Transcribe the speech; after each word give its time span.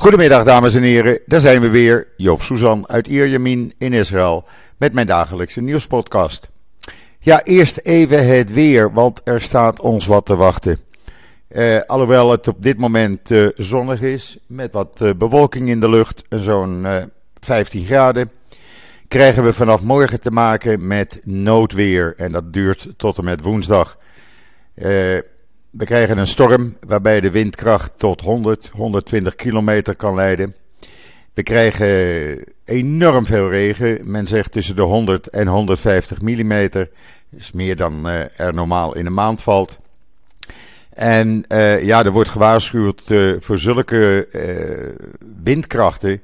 Goedemiddag 0.00 0.44
dames 0.44 0.74
en 0.74 0.82
heren, 0.82 1.20
daar 1.26 1.40
zijn 1.40 1.60
we 1.60 1.68
weer. 1.68 2.08
Joop 2.16 2.42
Suzan 2.42 2.88
uit 2.88 3.06
Ierjemien 3.06 3.74
in 3.78 3.92
Israël 3.92 4.44
met 4.76 4.92
mijn 4.92 5.06
dagelijkse 5.06 5.60
nieuwspodcast. 5.60 6.48
Ja, 7.18 7.42
eerst 7.42 7.78
even 7.78 8.26
het 8.26 8.52
weer, 8.52 8.92
want 8.92 9.20
er 9.24 9.40
staat 9.40 9.80
ons 9.80 10.06
wat 10.06 10.26
te 10.26 10.36
wachten. 10.36 10.78
Uh, 11.48 11.80
alhoewel 11.86 12.30
het 12.30 12.48
op 12.48 12.62
dit 12.62 12.78
moment 12.78 13.30
uh, 13.30 13.48
zonnig 13.54 14.02
is, 14.02 14.38
met 14.46 14.72
wat 14.72 15.00
uh, 15.02 15.10
bewolking 15.16 15.68
in 15.68 15.80
de 15.80 15.88
lucht, 15.88 16.22
zo'n 16.28 16.86
15 17.40 17.84
graden, 17.84 18.30
krijgen 19.08 19.44
we 19.44 19.52
vanaf 19.52 19.82
morgen 19.82 20.20
te 20.20 20.30
maken 20.30 20.86
met 20.86 21.20
noodweer. 21.24 22.14
En 22.16 22.32
dat 22.32 22.52
duurt 22.52 22.88
tot 22.96 23.18
en 23.18 23.24
met 23.24 23.42
woensdag. 23.42 23.98
We 25.70 25.84
krijgen 25.84 26.18
een 26.18 26.26
storm 26.26 26.76
waarbij 26.86 27.20
de 27.20 27.30
windkracht 27.30 27.92
tot 27.96 28.20
100, 28.20 28.70
120 28.72 29.34
kilometer 29.34 29.96
kan 29.96 30.14
leiden. 30.14 30.54
We 31.34 31.42
krijgen 31.42 32.44
enorm 32.64 33.26
veel 33.26 33.48
regen. 33.48 34.10
Men 34.10 34.26
zegt 34.26 34.52
tussen 34.52 34.76
de 34.76 34.82
100 34.82 35.26
en 35.26 35.46
150 35.46 36.20
millimeter. 36.20 36.90
Is 37.36 37.52
meer 37.52 37.76
dan 37.76 38.08
uh, 38.08 38.40
er 38.40 38.54
normaal 38.54 38.96
in 38.96 39.06
een 39.06 39.14
maand 39.14 39.42
valt. 39.42 39.78
En 40.94 41.44
uh, 41.48 41.82
ja, 41.84 42.04
er 42.04 42.10
wordt 42.10 42.30
gewaarschuwd 42.30 43.10
uh, 43.10 43.36
voor 43.40 43.58
zulke 43.58 44.28
windkrachten 45.42 46.22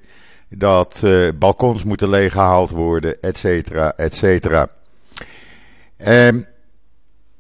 dat 0.49 1.03
balkons 1.39 1.85
moeten 1.85 2.09
leeggehaald 2.09 2.71
worden, 2.71 3.23
et 3.23 3.39
cetera, 3.39 3.93
et 3.97 4.15
cetera. 4.15 4.69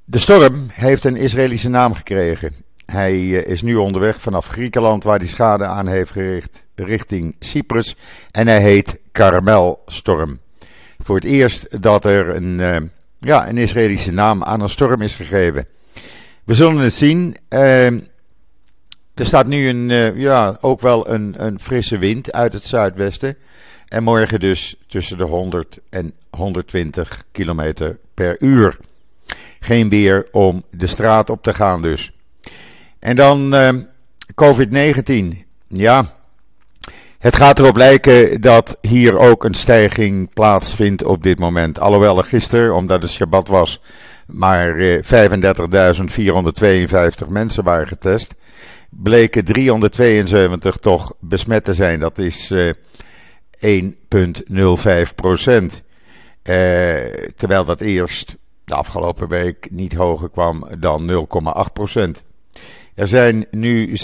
Ehm, 0.06 0.12
de 0.12 0.18
storm 0.18 0.66
heeft 0.72 1.04
een 1.04 1.16
Israëlische 1.16 1.68
naam 1.68 1.94
gekregen. 1.94 2.52
Hij 2.86 3.12
eh, 3.12 3.46
is 3.46 3.62
nu 3.62 3.74
onderweg 3.74 4.20
vanaf 4.20 4.46
Griekenland, 4.46 5.04
waar 5.04 5.18
hij 5.18 5.28
schade 5.28 5.64
aan 5.64 5.86
heeft 5.86 6.10
gericht, 6.10 6.64
richting 6.74 7.36
Cyprus. 7.38 7.96
En 8.30 8.46
hij 8.46 8.60
heet 8.60 8.98
Karmelstorm. 9.12 10.38
Voor 10.98 11.16
het 11.16 11.24
eerst 11.24 11.82
dat 11.82 12.04
er 12.04 12.36
een, 12.36 12.58
uh, 12.58 12.76
ja, 13.18 13.48
een 13.48 13.58
Israëlische 13.58 14.12
naam 14.12 14.42
aan 14.42 14.60
een 14.60 14.68
storm 14.68 15.02
is 15.02 15.14
gegeven. 15.14 15.66
We 16.44 16.54
zullen 16.54 16.76
het 16.76 16.94
zien. 16.94 17.36
Uh, 17.48 17.86
er 19.14 19.26
staat 19.26 19.46
nu 19.46 19.68
een, 19.68 19.88
uh, 19.88 20.16
ja, 20.16 20.56
ook 20.60 20.80
wel 20.80 21.08
een, 21.08 21.34
een 21.36 21.60
frisse 21.60 21.98
wind 21.98 22.32
uit 22.32 22.52
het 22.52 22.64
zuidwesten. 22.64 23.36
En 23.88 24.02
morgen 24.02 24.40
dus 24.40 24.76
tussen 24.86 25.18
de 25.18 25.24
100 25.24 25.78
en 25.90 26.12
120 26.30 27.24
kilometer 27.32 27.98
per 28.14 28.36
uur 28.38 28.78
geen 29.66 29.88
weer 29.88 30.28
om 30.32 30.64
de 30.70 30.86
straat 30.86 31.30
op 31.30 31.42
te 31.42 31.54
gaan 31.54 31.82
dus. 31.82 32.12
En 32.98 33.16
dan 33.16 33.54
uh, 33.54 33.68
COVID-19. 34.34 35.44
Ja, 35.68 36.04
het 37.18 37.36
gaat 37.36 37.58
erop 37.58 37.76
lijken 37.76 38.40
dat 38.40 38.78
hier 38.80 39.18
ook 39.18 39.44
een 39.44 39.54
stijging 39.54 40.32
plaatsvindt 40.32 41.04
op 41.04 41.22
dit 41.22 41.38
moment. 41.38 41.80
Alhoewel 41.80 42.18
er 42.18 42.24
gisteren, 42.24 42.74
omdat 42.74 43.02
het 43.02 43.10
Shabbat 43.10 43.48
was, 43.48 43.80
maar 44.26 44.76
uh, 44.76 44.94
eh, 44.94 45.30
35.452 47.24 47.28
mensen 47.28 47.64
waren 47.64 47.86
getest, 47.86 48.34
bleken 48.90 49.44
372 49.44 50.76
toch 50.76 51.14
besmet 51.20 51.64
te 51.64 51.74
zijn. 51.74 52.00
Dat 52.00 52.18
is 52.18 52.50
uh, 52.50 52.68
eh, 53.58 53.82
1,05 55.06 55.14
procent. 55.14 55.82
terwijl 57.36 57.64
dat 57.64 57.80
eerst 57.80 58.36
de 58.66 58.74
afgelopen 58.74 59.28
week 59.28 59.68
niet 59.70 59.94
hoger 59.94 60.30
kwam 60.30 60.68
dan 60.78 61.28
0,8% 62.18 62.24
Er 62.94 63.06
zijn 63.06 63.46
nu 63.50 63.88
6.772 63.88 63.94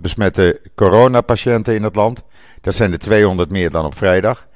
besmette 0.00 0.60
coronapatiënten 0.74 1.74
in 1.74 1.82
het 1.82 1.96
land. 1.96 2.22
Dat 2.60 2.74
zijn 2.74 2.92
er 2.92 2.98
200 2.98 3.50
meer 3.50 3.70
dan 3.70 3.84
op 3.84 3.96
vrijdag. 3.96 4.46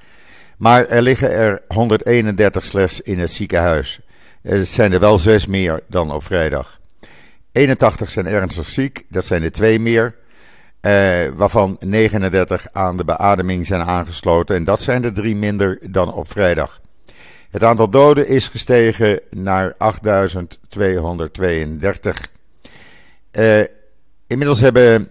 Maar 0.59 0.87
er 0.87 1.03
liggen 1.03 1.31
er 1.31 1.62
131 1.69 2.65
slechts 2.65 3.00
in 3.00 3.19
het 3.19 3.31
ziekenhuis. 3.31 4.00
Er 4.43 4.67
zijn 4.67 4.93
er 4.93 5.00
wel 5.00 5.19
6 5.19 5.47
meer 5.47 5.83
dan 5.88 6.12
op 6.12 6.25
vrijdag. 6.25 6.81
81 7.53 8.11
zijn 8.11 8.27
ernstig 8.27 8.69
ziek, 8.69 9.05
dat 9.09 9.25
zijn 9.25 9.43
er 9.43 9.53
2 9.53 9.81
meer. 9.81 10.15
Eh, 10.81 10.93
waarvan 11.34 11.77
39 11.81 12.67
aan 12.73 12.97
de 12.97 13.05
beademing 13.05 13.67
zijn 13.67 13.83
aangesloten. 13.83 14.56
En 14.56 14.65
dat 14.65 14.81
zijn 14.81 15.05
er 15.05 15.12
3 15.12 15.37
minder 15.37 15.78
dan 15.91 16.12
op 16.12 16.31
vrijdag. 16.31 16.81
Het 17.56 17.65
aantal 17.65 17.91
doden 17.91 18.28
is 18.28 18.49
gestegen 18.49 19.21
naar 19.31 19.75
8232. 19.78 22.31
Uh, 23.33 23.61
eh, 23.61 23.67
inmiddels 24.27 24.61
hebben 24.61 25.11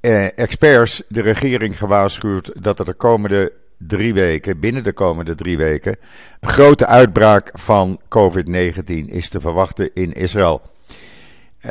uh, 0.00 0.38
experts 0.38 1.02
de 1.08 1.20
regering 1.20 1.78
gewaarschuwd 1.78 2.52
dat 2.62 2.78
er 2.78 2.84
de 2.84 2.94
komende 2.94 3.52
drie 3.78 4.14
weken, 4.14 4.60
binnen 4.60 4.84
de 4.84 4.92
komende 4.92 5.34
drie 5.34 5.56
weken, 5.56 5.96
een 6.40 6.48
grote 6.48 6.86
uitbraak 6.86 7.50
van 7.52 8.00
COVID-19 8.08 8.84
is 9.06 9.28
te 9.28 9.40
verwachten 9.40 9.90
in 9.94 10.12
Israël. 10.12 10.62
Uh, 11.64 11.70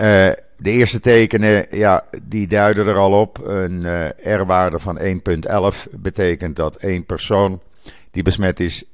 de 0.58 0.72
eerste 0.72 1.00
tekenen, 1.00 1.66
ja, 1.70 2.06
die 2.24 2.48
duiden 2.48 2.88
er 2.88 2.98
al 2.98 3.20
op. 3.20 3.46
Een 3.46 4.12
R-waarde 4.18 4.80
van 4.80 5.00
1,11 5.00 5.06
betekent 5.92 6.56
dat 6.56 6.76
één 6.76 7.06
persoon 7.06 7.62
die 8.16 8.24
besmet 8.24 8.60
is 8.60 8.84
1,11 8.84 8.90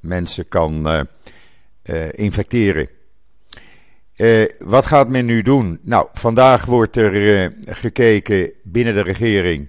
mensen 0.00 0.48
kan 0.48 0.86
uh, 0.86 1.00
uh, 1.84 2.12
infecteren. 2.12 2.88
Uh, 4.16 4.44
wat 4.58 4.86
gaat 4.86 5.08
men 5.08 5.24
nu 5.24 5.42
doen? 5.42 5.78
Nou, 5.82 6.08
vandaag 6.12 6.64
wordt 6.64 6.96
er 6.96 7.52
gekeken 7.60 8.52
binnen 8.62 8.94
de 8.94 9.02
regering 9.02 9.68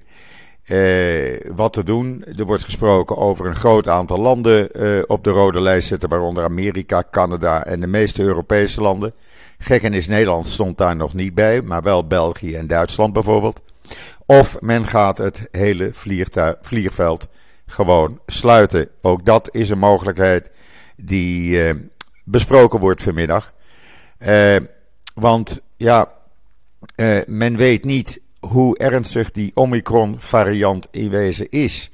wat 1.56 1.74
te 1.74 1.84
doen. 1.84 2.26
Er 2.38 2.46
wordt 2.46 2.64
gesproken 2.64 3.18
over 3.18 3.46
een 3.46 3.56
groot 3.56 3.88
aantal 3.88 4.20
landen 4.20 4.70
op 5.10 5.24
de 5.24 5.30
rode 5.30 5.62
lijst 5.62 5.88
zetten, 5.88 6.10
waaronder 6.10 6.44
Amerika, 6.44 7.04
Canada 7.12 7.66
en 7.66 7.80
de 7.80 7.88
meeste 7.88 8.22
Europese 8.22 8.82
landen. 8.82 9.14
Gekken 9.58 9.94
is 9.94 10.08
Nederland 10.08 10.48
stond 10.48 10.78
daar 10.78 10.96
nog 10.96 11.14
niet 11.14 11.34
bij, 11.34 11.62
maar 11.62 11.82
wel 11.82 12.08
België 12.08 12.56
en 12.56 12.68
Duitsland 12.68 13.14
bijvoorbeeld. 13.14 13.62
Of 14.26 14.62
men 14.62 14.86
gaat 14.86 15.18
het 15.18 15.48
hele 15.52 15.92
vliegveld 16.62 17.28
gewoon 17.66 18.20
sluiten. 18.26 18.90
Ook 19.02 19.26
dat 19.26 19.56
is 19.56 19.70
een 19.70 19.78
mogelijkheid 19.78 20.52
die 20.96 21.64
uh, 21.68 21.74
besproken 22.24 22.80
wordt 22.80 23.04
vanmiddag. 23.04 23.54
Uh, 24.20 24.56
want 25.14 25.62
ja, 25.78 26.12
uh, 26.96 27.22
men 27.26 27.58
weet 27.58 27.84
niet 27.84 28.22
hoe 28.40 28.78
ernstig 28.78 29.32
die 29.32 29.52
Omicron-variant 29.54 30.88
in 30.92 31.10
wezen 31.10 31.50
is. 31.50 31.92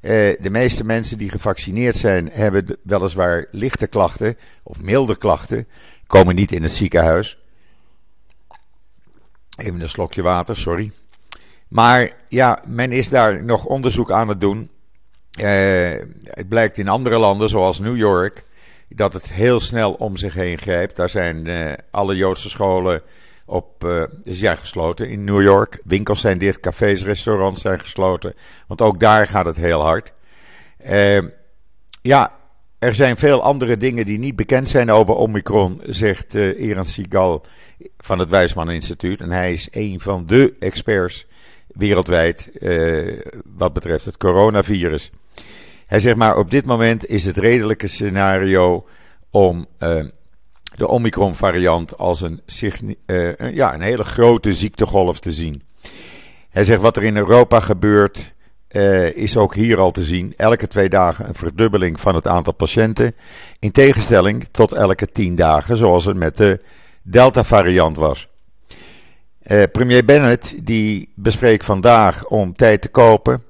de 0.00 0.48
meeste 0.50 0.84
mensen 0.84 1.18
die 1.18 1.30
gevaccineerd 1.30 1.96
zijn, 1.96 2.30
hebben 2.32 2.76
weliswaar 2.82 3.46
lichte 3.50 3.86
klachten 3.86 4.36
of 4.62 4.80
milde 4.80 5.16
klachten, 5.16 5.68
komen 6.06 6.34
niet 6.34 6.52
in 6.52 6.62
het 6.62 6.72
ziekenhuis. 6.72 7.38
Even 9.56 9.80
een 9.80 9.88
slokje 9.88 10.22
water, 10.22 10.56
sorry. 10.56 10.92
Maar 11.68 12.12
ja, 12.28 12.62
men 12.66 12.92
is 12.92 13.08
daar 13.08 13.44
nog 13.44 13.64
onderzoek 13.64 14.10
aan 14.10 14.28
het 14.28 14.40
doen. 14.40 14.70
Uh, 15.40 15.92
het 16.22 16.48
blijkt 16.48 16.78
in 16.78 16.88
andere 16.88 17.18
landen, 17.18 17.48
zoals 17.48 17.80
New 17.80 17.96
York, 17.96 18.44
dat 18.88 19.12
het 19.12 19.32
heel 19.32 19.60
snel 19.60 19.92
om 19.92 20.16
zich 20.16 20.34
heen 20.34 20.58
grijpt. 20.58 20.96
Daar 20.96 21.08
zijn 21.08 21.48
uh, 21.48 21.72
alle 21.90 22.16
Joodse 22.16 22.48
scholen 22.48 23.02
op, 23.46 23.84
uh, 23.84 24.04
gesloten 24.56 25.08
in 25.08 25.24
New 25.24 25.42
York. 25.42 25.80
Winkels 25.84 26.20
zijn 26.20 26.38
dicht, 26.38 26.60
cafés, 26.60 27.04
restaurants 27.04 27.60
zijn 27.60 27.80
gesloten. 27.80 28.34
Want 28.66 28.82
ook 28.82 29.00
daar 29.00 29.26
gaat 29.26 29.44
het 29.44 29.56
heel 29.56 29.80
hard. 29.82 30.12
ja, 32.02 32.32
er 32.78 32.94
zijn 32.94 33.16
veel 33.16 33.42
andere 33.42 33.76
dingen 33.76 34.06
die 34.06 34.18
niet 34.18 34.36
bekend 34.36 34.68
zijn 34.68 34.90
over 34.90 35.14
Omicron, 35.14 35.80
zegt 35.84 36.34
uh, 36.34 36.68
Eran 36.68 36.84
Sigal 36.84 37.44
van 37.98 38.18
het 38.18 38.28
Wijsman 38.28 38.70
Instituut. 38.70 39.20
En 39.20 39.30
hij 39.30 39.52
is 39.52 39.68
een 39.70 40.00
van 40.00 40.26
de 40.26 40.54
experts 40.58 41.26
wereldwijd 41.66 42.50
wat 43.44 43.72
betreft 43.72 44.04
het 44.04 44.16
coronavirus. 44.16 45.10
Hij 45.86 46.00
zegt 46.00 46.16
maar, 46.16 46.36
op 46.36 46.50
dit 46.50 46.66
moment 46.66 47.06
is 47.06 47.24
het 47.24 47.36
redelijke 47.36 47.86
scenario 47.86 48.86
om 49.30 49.66
uh, 49.78 50.04
de 50.76 50.88
Omicron-variant 50.88 51.98
als 51.98 52.20
een, 52.20 52.42
uh, 53.06 53.54
ja, 53.54 53.74
een 53.74 53.80
hele 53.80 54.02
grote 54.02 54.52
ziektegolf 54.52 55.20
te 55.20 55.32
zien. 55.32 55.62
Hij 56.50 56.64
zegt, 56.64 56.80
wat 56.80 56.96
er 56.96 57.04
in 57.04 57.16
Europa 57.16 57.60
gebeurt, 57.60 58.34
uh, 58.70 59.16
is 59.16 59.36
ook 59.36 59.54
hier 59.54 59.78
al 59.78 59.90
te 59.90 60.04
zien. 60.04 60.34
Elke 60.36 60.66
twee 60.66 60.88
dagen 60.88 61.28
een 61.28 61.34
verdubbeling 61.34 62.00
van 62.00 62.14
het 62.14 62.26
aantal 62.26 62.52
patiënten. 62.52 63.14
In 63.58 63.72
tegenstelling 63.72 64.44
tot 64.50 64.72
elke 64.72 65.06
tien 65.06 65.36
dagen, 65.36 65.76
zoals 65.76 66.04
het 66.04 66.16
met 66.16 66.36
de 66.36 66.60
Delta-variant 67.02 67.96
was. 67.96 68.28
Premier 69.72 70.04
Bennett 70.04 70.66
die 70.66 71.12
bespreekt 71.14 71.64
vandaag 71.64 72.26
om 72.26 72.56
tijd 72.56 72.80
te 72.80 72.88
kopen 72.88 73.42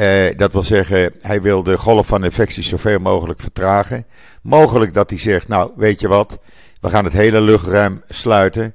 uh, 0.00 0.36
dat 0.36 0.52
wil 0.52 0.62
zeggen, 0.62 1.12
hij 1.20 1.42
wil 1.42 1.62
de 1.62 1.76
golf 1.78 2.06
van 2.06 2.24
infecties 2.24 2.68
zoveel 2.68 2.98
mogelijk 2.98 3.40
vertragen. 3.40 4.06
Mogelijk 4.42 4.94
dat 4.94 5.10
hij 5.10 5.18
zegt, 5.18 5.48
nou 5.48 5.70
weet 5.76 6.00
je 6.00 6.08
wat, 6.08 6.38
we 6.80 6.88
gaan 6.88 7.04
het 7.04 7.12
hele 7.12 7.40
luchtruim 7.40 8.02
sluiten. 8.08 8.74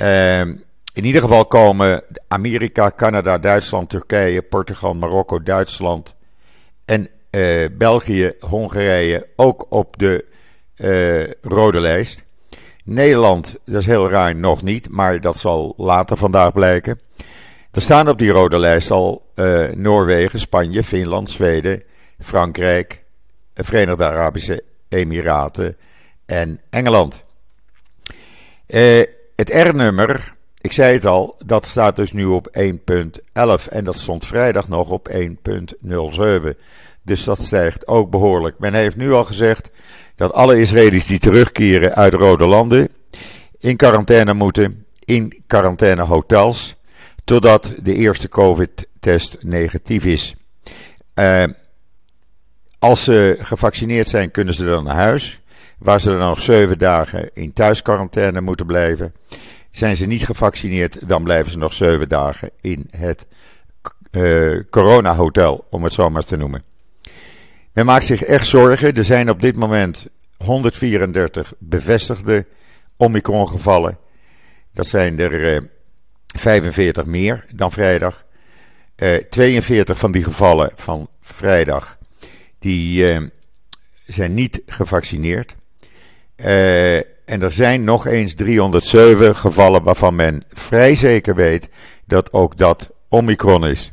Uh, 0.00 0.40
In 0.40 1.04
ieder 1.04 1.20
geval 1.20 1.46
komen 1.46 2.02
Amerika, 2.28 2.92
Canada, 2.96 3.38
Duitsland, 3.38 3.88
Turkije, 3.88 4.42
Portugal, 4.42 4.94
Marokko, 4.94 5.42
Duitsland 5.42 6.14
en 6.84 7.08
uh, 7.30 7.66
België, 7.72 8.32
Hongarije 8.40 9.26
ook 9.36 9.66
op 9.68 9.98
de 9.98 10.24
uh, 10.76 11.32
rode 11.42 11.80
lijst. 11.80 12.24
Nederland, 12.84 13.56
dat 13.64 13.80
is 13.80 13.86
heel 13.86 14.10
raar, 14.10 14.36
nog 14.36 14.62
niet, 14.62 14.88
maar 14.90 15.20
dat 15.20 15.38
zal 15.38 15.74
later 15.76 16.16
vandaag 16.16 16.52
blijken. 16.52 17.00
Er 17.76 17.82
staan 17.82 18.08
op 18.08 18.18
die 18.18 18.30
rode 18.30 18.58
lijst 18.58 18.90
al 18.90 19.30
uh, 19.34 19.68
Noorwegen, 19.72 20.40
Spanje, 20.40 20.84
Finland, 20.84 21.30
Zweden, 21.30 21.82
Frankrijk, 22.18 23.02
Verenigde 23.54 24.04
Arabische 24.04 24.62
Emiraten 24.88 25.76
en 26.26 26.60
Engeland. 26.70 27.24
Uh, 28.66 29.02
het 29.34 29.50
R-nummer, 29.50 30.32
ik 30.60 30.72
zei 30.72 30.94
het 30.94 31.06
al, 31.06 31.34
dat 31.44 31.66
staat 31.66 31.96
dus 31.96 32.12
nu 32.12 32.24
op 32.24 32.58
1.11 32.58 32.72
en 33.70 33.84
dat 33.84 33.98
stond 33.98 34.26
vrijdag 34.26 34.68
nog 34.68 34.90
op 34.90 35.08
1.07. 35.12 36.58
Dus 37.02 37.24
dat 37.24 37.42
stijgt 37.42 37.86
ook 37.86 38.10
behoorlijk. 38.10 38.58
Men 38.58 38.74
heeft 38.74 38.96
nu 38.96 39.12
al 39.12 39.24
gezegd 39.24 39.70
dat 40.14 40.32
alle 40.32 40.60
Israëli's 40.60 41.06
die 41.06 41.18
terugkeren 41.18 41.94
uit 41.94 42.14
rode 42.14 42.46
landen 42.46 42.88
in 43.58 43.76
quarantaine 43.76 44.34
moeten, 44.34 44.86
in 45.04 45.42
quarantainehotels, 45.46 46.75
totdat 47.26 47.72
de 47.82 47.94
eerste 47.94 48.28
COVID-test 48.28 49.36
negatief 49.40 50.04
is. 50.04 50.34
Uh, 51.14 51.44
als 52.78 53.04
ze 53.04 53.36
gevaccineerd 53.40 54.08
zijn, 54.08 54.30
kunnen 54.30 54.54
ze 54.54 54.64
dan 54.64 54.84
naar 54.84 54.94
huis, 54.94 55.40
waar 55.78 56.00
ze 56.00 56.10
dan 56.10 56.18
nog 56.18 56.40
zeven 56.40 56.78
dagen 56.78 57.30
in 57.32 57.52
thuisquarantaine 57.52 58.40
moeten 58.40 58.66
blijven. 58.66 59.14
Zijn 59.70 59.96
ze 59.96 60.06
niet 60.06 60.24
gevaccineerd, 60.24 61.08
dan 61.08 61.24
blijven 61.24 61.52
ze 61.52 61.58
nog 61.58 61.72
zeven 61.72 62.08
dagen 62.08 62.50
in 62.60 62.88
het 62.90 63.26
uh, 64.10 64.60
corona-hotel, 64.70 65.66
om 65.70 65.84
het 65.84 65.92
zo 65.92 66.10
maar 66.10 66.24
te 66.24 66.36
noemen. 66.36 66.64
Men 67.72 67.86
maakt 67.86 68.04
zich 68.04 68.22
echt 68.22 68.46
zorgen. 68.46 68.94
Er 68.94 69.04
zijn 69.04 69.30
op 69.30 69.42
dit 69.42 69.56
moment 69.56 70.06
134 70.36 71.52
bevestigde 71.58 72.46
Omicron-gevallen. 72.96 73.98
Dat 74.72 74.86
zijn 74.86 75.18
er 75.18 75.54
uh, 75.54 75.60
45 76.38 77.04
meer 77.04 77.44
dan 77.54 77.72
vrijdag. 77.72 78.24
Uh, 78.96 79.14
eh, 79.14 79.22
42 79.30 79.98
van 79.98 80.12
die 80.12 80.24
gevallen 80.24 80.72
van 80.74 81.08
vrijdag 81.20 81.98
die 82.58 83.12
uh, 83.12 83.28
zijn 84.06 84.34
niet 84.34 84.62
gevaccineerd. 84.66 85.56
Uh, 86.36 86.96
en 86.96 87.42
er 87.42 87.52
zijn 87.52 87.84
nog 87.84 88.06
eens 88.06 88.34
307 88.34 89.36
gevallen 89.36 89.82
waarvan 89.82 90.14
men 90.14 90.42
vrij 90.48 90.94
zeker 90.94 91.34
weet 91.34 91.68
dat 92.04 92.32
ook 92.32 92.56
dat 92.56 92.90
Omicron 93.08 93.66
is. 93.66 93.92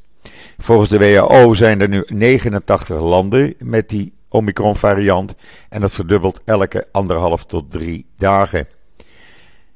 Volgens 0.58 0.90
de 0.90 0.98
WHO 0.98 1.54
zijn 1.54 1.82
er 1.82 1.90
nu 1.90 2.04
89 2.08 3.00
landen 3.00 3.54
met 3.60 3.90
die 3.90 4.14
Omicron 4.30 4.76
variant 4.76 5.36
en 5.70 5.82
dat 5.82 5.92
verdubbelt 5.92 6.42
elke 6.46 6.88
anderhalf 6.92 7.46
tot 7.46 7.72
drie 7.72 8.06
dagen. 8.18 8.68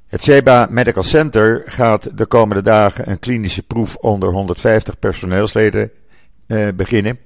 Het 0.07 0.23
Sheba 0.23 0.67
Medical 0.69 1.03
Center 1.03 1.63
gaat 1.65 2.17
de 2.17 2.25
komende 2.25 2.61
dagen 2.61 3.09
een 3.09 3.19
klinische 3.19 3.63
proef 3.63 3.95
onder 3.95 4.29
150 4.29 4.99
personeelsleden 4.99 5.91
eh, 6.47 6.67
beginnen. 6.75 7.19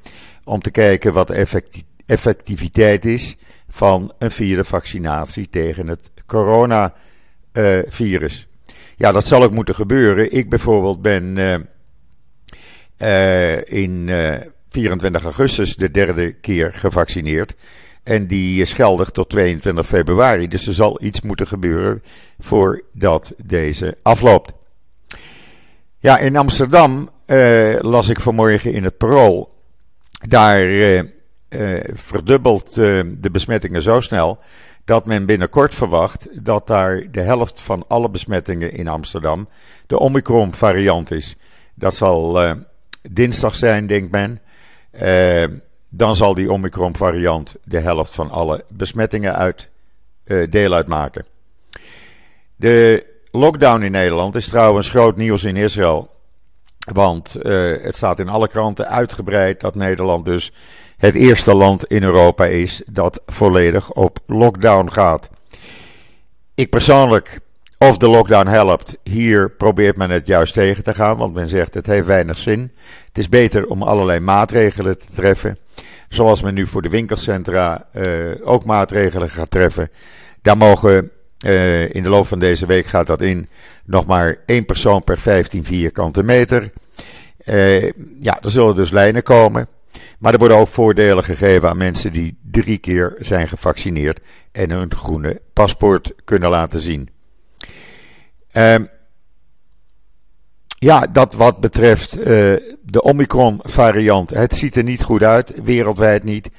Om 0.44 0.62
te 0.62 0.72
kijken 0.72 1.14
wat 1.14 1.28
de 1.28 1.64
effectiviteit 2.06 3.06
is 3.06 3.38
van 3.70 4.14
een 4.20 4.32
vierde 4.32 4.64
vaccinatie 4.64 5.50
tegen 5.50 5.88
het 5.88 6.12
coronavirus. 6.26 8.48
ja, 8.96 9.12
dat 9.12 9.26
zal 9.26 9.44
ook 9.44 9.54
moeten 9.54 9.76
gebeuren. 9.76 10.32
Ik 10.32 10.50
bijvoorbeeld 10.50 11.02
ben 11.02 11.38
uh, 11.38 11.56
uh, 12.98 13.66
in 13.66 14.10
24 14.70 15.24
augustus 15.24 15.76
de 15.76 15.92
derde 15.92 16.34
keer 16.34 16.74
gevaccineerd. 16.74 17.56
En 18.04 18.28
die 18.28 18.62
is 18.62 18.74
geldig 18.74 19.10
tot 19.10 19.30
22 19.30 19.88
februari. 19.88 20.48
Dus 20.48 20.68
er 20.68 20.74
zal 20.74 21.04
iets 21.04 21.22
moeten 21.22 21.48
gebeuren 21.48 22.04
voordat 22.40 23.34
deze 23.44 23.98
afloopt. 24.02 24.54
Ja, 25.98 26.18
in 26.18 26.36
Amsterdam 26.36 27.10
uh, 27.26 27.80
las 27.80 28.10
ik 28.10 28.20
vanmorgen 28.20 28.74
in 28.74 28.84
het 28.84 28.98
parool. 28.98 29.54
Daar 30.28 30.70
uh, 30.70 31.02
verdubbelt 31.94 32.76
de 32.76 33.30
besmettingen 33.32 33.82
zo 33.82 34.00
snel 34.00 34.40
dat 34.86 35.06
men 35.06 35.26
binnenkort 35.26 35.76
verwacht 35.76 36.46
dat 36.46 36.68
daar 36.68 37.12
de 37.12 37.22
helft 37.22 37.62
van 37.62 37.86
alle 37.88 38.10
besmettingen 38.10 38.74
in 38.74 38.88
Amsterdam 38.88 39.50
de 39.88 40.00
Omicron 40.00 40.54
variant 40.54 41.12
is. 41.12 41.36
Dat 41.76 41.96
zal 41.96 42.40
dinsdag 43.10 43.56
zijn, 43.56 43.88
denkt 43.88 44.12
men 44.12 44.42
dan 45.94 46.16
zal 46.16 46.34
die 46.34 46.52
Omicron 46.52 46.96
variant 46.96 47.56
de 47.64 47.80
helft 47.80 48.16
van 48.16 48.30
alle 48.30 48.64
besmettingen 48.74 49.36
uit, 49.36 49.70
uh, 50.26 50.50
deel 50.50 50.74
uitmaken. 50.74 51.26
De 52.56 53.06
lockdown 53.32 53.82
in 53.82 53.92
Nederland 53.92 54.36
is 54.36 54.48
trouwens 54.48 54.90
groot 54.90 55.16
nieuws 55.16 55.44
in 55.44 55.56
Israël. 55.56 56.10
Want 56.94 57.36
uh, 57.42 57.84
het 57.84 57.96
staat 57.96 58.20
in 58.20 58.30
alle 58.30 58.48
kranten 58.48 58.88
uitgebreid 58.88 59.60
dat 59.60 59.76
Nederland 59.76 60.26
dus 60.26 60.52
het 60.98 61.16
eerste 61.16 61.54
land 61.54 61.86
in 61.86 62.04
Europa 62.04 62.46
is 62.46 62.82
dat 62.86 63.22
volledig 63.26 63.92
op 63.92 64.20
lockdown 64.26 64.90
gaat. 64.92 65.30
Ik 66.56 66.70
persoonlijk, 66.70 67.40
of 67.88 67.98
de 67.98 68.08
lockdown 68.08 68.48
helpt, 68.48 68.98
hier 69.04 69.52
probeert 69.52 69.98
men 69.98 70.10
het 70.10 70.28
juist 70.28 70.54
tegen 70.54 70.84
te 70.84 70.94
gaan, 70.94 71.18
want 71.18 71.34
men 71.34 71.50
zegt 71.50 71.74
het 71.74 71.86
heeft 71.86 72.06
weinig 72.06 72.38
zin. 72.38 72.72
Het 73.08 73.18
is 73.18 73.30
beter 73.30 73.68
om 73.68 73.84
allerlei 73.84 74.20
maatregelen 74.20 75.00
te 75.00 75.12
treffen. 75.16 75.58
Zoals 76.10 76.42
men 76.42 76.54
nu 76.54 76.68
voor 76.68 76.82
de 76.82 76.90
winkelcentra 76.90 77.88
uh, 77.94 78.04
ook 78.44 78.66
maatregelen 78.66 79.30
gaat 79.30 79.52
treffen. 79.52 79.90
Daar 80.42 80.58
mogen 80.58 81.12
uh, 81.46 81.96
in 81.96 82.04
de 82.04 82.10
loop 82.10 82.28
van 82.28 82.40
deze 82.40 82.66
week 82.66 82.86
gaat 82.86 83.08
dat 83.08 83.22
in 83.22 83.50
nog 83.86 84.06
maar 84.06 84.38
één 84.46 84.66
persoon 84.66 85.04
per 85.04 85.18
15 85.18 85.66
vierkante 85.66 86.24
meter. 86.24 86.70
Uh, 87.46 87.84
ja, 88.20 88.40
er 88.42 88.52
zullen 88.52 88.76
dus 88.76 88.92
lijnen 88.92 89.24
komen. 89.24 89.68
Maar 90.20 90.34
er 90.34 90.40
worden 90.40 90.58
ook 90.58 90.68
voordelen 90.68 91.24
gegeven 91.24 91.70
aan 91.70 91.78
mensen 91.78 92.14
die 92.14 92.38
drie 92.52 92.78
keer 92.78 93.16
zijn 93.20 93.48
gevaccineerd 93.48 94.20
en 94.52 94.70
hun 94.70 94.96
groene 94.96 95.42
paspoort 95.54 96.14
kunnen 96.24 96.50
laten 96.50 96.80
zien. 96.80 97.10
Uh, 98.54 98.76
ja, 100.84 101.08
dat 101.08 101.34
wat 101.34 101.60
betreft 101.60 102.18
uh, 102.18 102.24
de 102.82 103.02
Omicron-variant. 103.02 104.30
Het 104.30 104.56
ziet 104.56 104.76
er 104.76 104.84
niet 104.84 105.04
goed 105.04 105.24
uit, 105.24 105.64
wereldwijd 105.64 106.24
niet. 106.24 106.50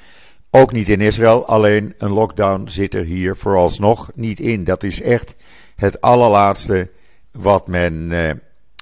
Ook 0.49 0.71
niet 0.71 0.89
in 0.89 1.01
Israël. 1.01 1.45
Alleen 1.45 1.93
een 1.97 2.11
lockdown 2.11 2.67
zit 2.67 2.95
er 2.95 3.03
hier 3.03 3.35
vooralsnog 3.35 4.11
niet 4.15 4.39
in. 4.39 4.63
Dat 4.63 4.83
is 4.83 5.01
echt 5.01 5.35
het 5.75 6.01
allerlaatste 6.01 6.89
wat 7.31 7.67
men 7.67 7.93
uh, 7.93 8.31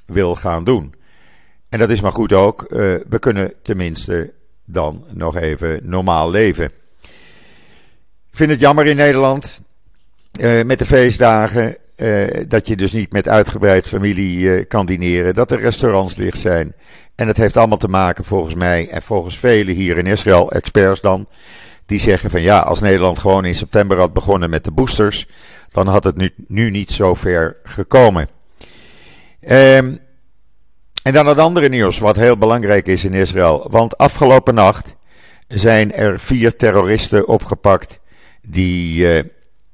wil 0.06 0.36
gaan 0.36 0.64
doen. 0.64 0.96
En 1.70 1.80
dat 1.80 1.90
is 1.90 2.02
maar 2.02 2.12
goed 2.12 2.34
ook. 2.34 2.62
Uh, 2.62 2.70
we 3.10 3.20
kunnen 3.20 3.54
tenminste 3.62 4.34
dan 4.66 5.06
nog 5.14 5.36
even 5.36 5.80
normaal 5.84 6.30
leven. 6.30 6.66
Ik 8.32 8.38
vind 8.38 8.52
het 8.52 8.60
jammer 8.60 8.86
in 8.86 8.96
Nederland. 8.96 9.62
met 10.66 10.80
de 10.80 10.86
feestdagen. 10.86 11.78
Uh, 12.02 12.28
dat 12.48 12.68
je 12.68 12.76
dus 12.76 12.92
niet 12.92 13.12
met 13.12 13.28
uitgebreid 13.28 13.88
familie 13.88 14.38
uh, 14.38 14.66
kan 14.68 14.86
dineren. 14.86 15.36
Dat 15.36 15.52
er 15.52 15.60
restaurants 15.60 16.16
dicht 16.16 16.40
zijn. 16.40 16.74
En 17.16 17.28
het 17.28 17.38
heeft 17.38 17.58
allemaal 17.58 17.78
te 17.78 17.88
maken 17.88 18.24
volgens 18.24 18.56
mij 18.56 18.90
en 18.90 19.02
volgens 19.02 19.38
velen 19.38 19.76
hier 19.76 19.98
in 19.98 20.06
Israël, 20.06 20.52
experts 20.52 21.02
dan. 21.02 21.28
Die 21.86 22.00
zeggen 22.00 22.30
van 22.30 22.42
ja, 22.42 22.60
als 22.60 22.80
Nederland 22.80 23.20
gewoon 23.20 23.46
in 23.46 23.56
september 23.56 23.98
had 23.98 24.14
begonnen 24.14 24.50
met 24.50 24.64
de 24.64 24.72
boosters. 24.72 25.28
Dan 25.72 25.88
had 25.88 26.04
het 26.04 26.18
nu, 26.18 26.34
nu 26.48 26.70
niet 26.70 26.92
zo 26.92 27.14
ver 27.14 27.58
gekomen. 27.64 28.28
Um, 29.50 30.00
en 31.04 31.14
dan 31.14 31.28
het 31.28 31.38
andere 31.38 31.70
nieuws 31.70 32.00
wat 32.00 32.16
heel 32.16 32.38
belangrijk 32.38 32.88
is 32.88 33.06
in 33.06 33.14
Israël. 33.14 33.68
Want 33.70 33.98
afgelopen 33.98 34.54
nacht 34.54 34.96
zijn 35.48 35.94
er 35.94 36.20
vier 36.20 36.56
terroristen 36.56 37.28
opgepakt. 37.28 38.00
Die 38.42 39.14
uh, 39.14 39.24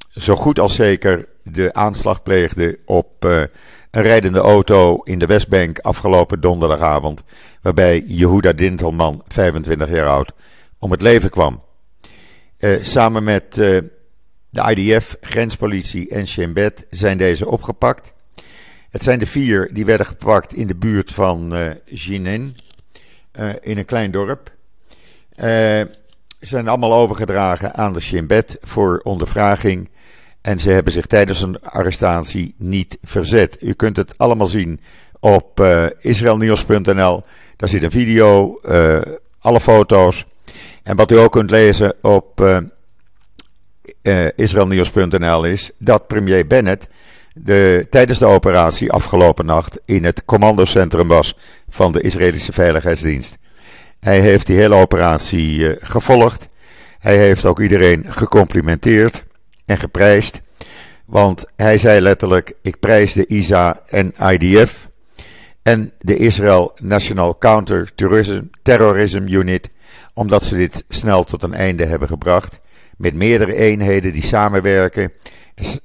zo 0.09 0.35
goed 0.35 0.59
als 0.59 0.75
zeker 0.75 1.27
de 1.51 1.73
aanslag 1.73 2.23
pleegde 2.23 2.79
op 2.85 3.25
uh, 3.25 3.43
een 3.91 4.01
rijdende 4.01 4.39
auto 4.39 5.01
in 5.03 5.19
de 5.19 5.25
Westbank 5.25 5.79
afgelopen 5.79 6.41
donderdagavond. 6.41 7.23
Waarbij 7.61 8.03
Jehuda 8.07 8.53
Dintelman, 8.53 9.23
25 9.27 9.89
jaar 9.89 10.07
oud, 10.07 10.31
om 10.79 10.91
het 10.91 11.01
leven 11.01 11.29
kwam. 11.29 11.63
Uh, 12.59 12.83
samen 12.83 13.23
met 13.23 13.57
uh, 13.57 13.79
de 14.49 14.75
IDF, 14.75 15.17
grenspolitie 15.21 16.09
en 16.09 16.27
Shin 16.27 16.53
Bet 16.53 16.85
zijn 16.89 17.17
deze 17.17 17.47
opgepakt. 17.47 18.13
Het 18.89 19.03
zijn 19.03 19.19
de 19.19 19.25
vier 19.25 19.73
die 19.73 19.85
werden 19.85 20.05
gepakt 20.05 20.53
in 20.53 20.67
de 20.67 20.75
buurt 20.75 21.13
van 21.13 21.53
uh, 21.53 21.69
Jinin, 21.85 22.57
in 23.61 23.77
een 23.77 23.85
klein 23.85 24.11
dorp. 24.11 24.51
Ze 25.35 25.87
zijn 26.39 26.67
allemaal 26.67 26.93
overgedragen 26.93 27.73
aan 27.73 27.93
de 27.93 27.99
Shin 27.99 28.27
Bet 28.27 28.57
voor 28.61 28.99
ondervraging 29.03 29.89
En 30.41 30.59
ze 30.59 30.69
hebben 30.69 30.93
zich 30.93 31.05
tijdens 31.05 31.41
een 31.41 31.61
arrestatie 31.61 32.55
niet 32.57 32.97
verzet. 33.03 33.57
U 33.61 33.73
kunt 33.73 33.97
het 33.97 34.17
allemaal 34.17 34.47
zien 34.47 34.79
op 35.19 35.59
uh, 35.59 35.85
israelnieuws.nl. 35.99 37.23
Daar 37.55 37.69
zit 37.69 37.83
een 37.83 37.91
video, 37.91 38.59
uh, 38.69 39.01
alle 39.39 39.59
foto's. 39.59 40.25
En 40.83 40.95
wat 40.95 41.11
u 41.11 41.17
ook 41.17 41.31
kunt 41.31 41.49
lezen 41.49 41.93
op 42.01 42.41
uh, 42.41 42.57
uh, 44.03 44.25
israelnieuws.nl 44.35 45.43
is 45.45 45.71
dat 45.77 46.07
premier 46.07 46.47
Bennett 46.47 46.87
de, 47.33 47.87
tijdens 47.89 48.19
de 48.19 48.25
operatie 48.25 48.91
afgelopen 48.91 49.45
nacht 49.45 49.79
in 49.85 50.05
het 50.05 50.25
commandocentrum 50.25 51.07
was 51.07 51.37
van 51.69 51.91
de 51.91 52.01
Israëlische 52.01 52.53
Veiligheidsdienst. 52.53 53.37
Hij 53.99 54.19
heeft 54.19 54.47
die 54.47 54.57
hele 54.57 54.75
operatie 54.75 55.75
gevolgd. 55.79 56.47
Hij 56.99 57.17
heeft 57.17 57.45
ook 57.45 57.59
iedereen 57.59 58.05
gecomplimenteerd 58.07 59.25
en 59.67 59.77
geprijsd. 59.77 60.41
Want 61.05 61.45
hij 61.55 61.77
zei 61.77 62.01
letterlijk: 62.01 62.53
Ik 62.61 62.79
prijs 62.79 63.13
de 63.13 63.27
ISA 63.27 63.81
en 63.85 64.13
IDF 64.31 64.89
en 65.63 65.91
de 65.99 66.17
Israel 66.17 66.71
National 66.81 67.37
Counter 67.37 67.91
Terrorism 68.61 69.27
Unit, 69.27 69.69
omdat 70.13 70.43
ze 70.43 70.55
dit 70.55 70.83
snel 70.89 71.23
tot 71.23 71.43
een 71.43 71.53
einde 71.53 71.85
hebben 71.85 72.07
gebracht. 72.07 72.59
Met 72.97 73.13
meerdere 73.13 73.55
eenheden 73.55 74.13
die 74.13 74.23
samenwerken, 74.23 75.11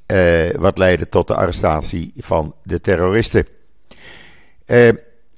uh, 0.07 0.51
wat 0.51 0.79
leidde 0.79 1.09
tot 1.09 1.27
de 1.27 1.35
arrestatie 1.35 2.13
van 2.17 2.55
de 2.63 2.81
terroristen. 2.81 3.47
Uh, 4.67 4.89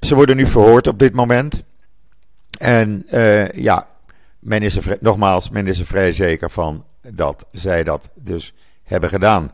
ze 0.01 0.15
worden 0.15 0.37
nu 0.37 0.47
verhoord 0.47 0.87
op 0.87 0.99
dit 0.99 1.15
moment. 1.15 1.63
En 2.59 3.07
uh, 3.11 3.49
ja, 3.51 3.89
men 4.39 4.63
is 4.63 4.79
nogmaals, 5.01 5.51
men 5.51 5.67
is 5.67 5.79
er 5.81 5.87
vrij 5.87 6.13
zeker 6.13 6.51
van 6.51 6.85
dat 7.13 7.47
zij 7.51 7.85
dat 7.85 8.11
dus 8.15 8.55
hebben 8.83 9.09
gedaan. 9.09 9.51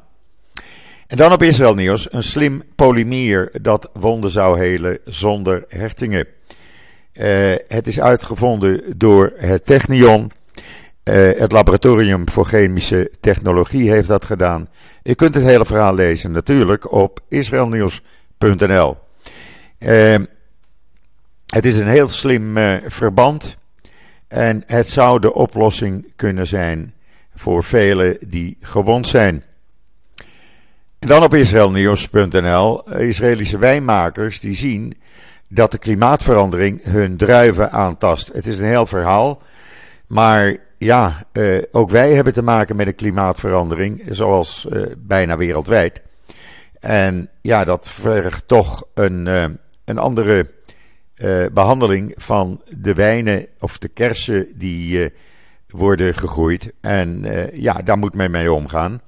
En 1.06 1.16
dan 1.16 1.32
op 1.32 1.42
Israël 1.42 1.74
nieuws, 1.74 2.12
een 2.12 2.22
slim 2.22 2.62
polymier 2.74 3.50
dat 3.62 3.90
wonden 3.92 4.30
zou 4.30 4.58
helen 4.58 4.98
zonder 5.04 5.64
hertingen. 5.68 6.26
Uh, 7.12 7.54
het 7.66 7.86
is 7.86 8.00
uitgevonden 8.00 8.82
door 8.96 9.32
het 9.36 9.66
Technion. 9.66 10.30
Uh, 11.04 11.14
het 11.38 11.52
Laboratorium 11.52 12.28
voor 12.28 12.44
Chemische 12.44 13.10
Technologie 13.20 13.90
heeft 13.90 14.08
dat 14.08 14.24
gedaan. 14.24 14.68
U 15.02 15.14
kunt 15.14 15.34
het 15.34 15.44
hele 15.44 15.64
verhaal 15.66 15.94
lezen 15.94 16.30
natuurlijk 16.30 16.92
op 16.92 17.20
israelnieuws.nl. 17.28 18.96
Uh, 19.78 20.14
het 21.46 21.64
is 21.64 21.78
een 21.78 21.88
heel 21.88 22.08
slim 22.08 22.56
verband. 22.86 23.56
En 24.28 24.62
het 24.66 24.88
zou 24.88 25.20
de 25.20 25.34
oplossing 25.34 26.12
kunnen 26.16 26.46
zijn 26.46 26.94
voor 27.40 27.64
velen 27.64 28.16
die 28.26 28.56
gewond 28.60 29.08
zijn. 29.08 29.44
En 30.98 31.08
dan 31.08 31.22
op 31.22 31.34
israelnieuws.nl. 31.34 32.90
Israëlische 32.90 33.58
wijnmakers 33.58 34.40
die 34.40 34.54
zien 34.54 34.94
dat 35.48 35.70
de 35.70 35.78
klimaatverandering 35.78 36.84
hun 36.84 37.16
druiven 37.16 37.70
aantast. 37.70 38.30
Het 38.32 38.46
is 38.46 38.58
een 38.58 38.66
heel 38.66 38.86
verhaal. 38.86 39.42
Maar 40.06 40.56
ja, 40.78 41.26
eh, 41.32 41.58
ook 41.70 41.90
wij 41.90 42.14
hebben 42.14 42.32
te 42.32 42.42
maken 42.42 42.76
met 42.76 42.86
een 42.86 42.94
klimaatverandering, 42.94 44.02
zoals 44.10 44.66
eh, 44.68 44.82
bijna 44.98 45.36
wereldwijd. 45.36 46.02
En 46.80 47.30
ja, 47.40 47.64
dat 47.64 47.88
vergt 47.88 48.48
toch 48.48 48.84
een, 48.94 49.26
uh, 49.26 49.44
een 49.84 49.98
andere 49.98 50.46
behandeling 51.52 52.12
van 52.16 52.62
de 52.68 52.94
wijnen 52.94 53.46
of 53.58 53.78
de 53.78 53.88
kersen 53.88 54.48
die 54.54 55.12
worden 55.70 56.14
gegroeid. 56.14 56.72
En 56.80 57.26
ja, 57.52 57.72
daar 57.72 57.98
moet 57.98 58.14
men 58.14 58.30
mee 58.30 58.52
omgaan. 58.52 59.00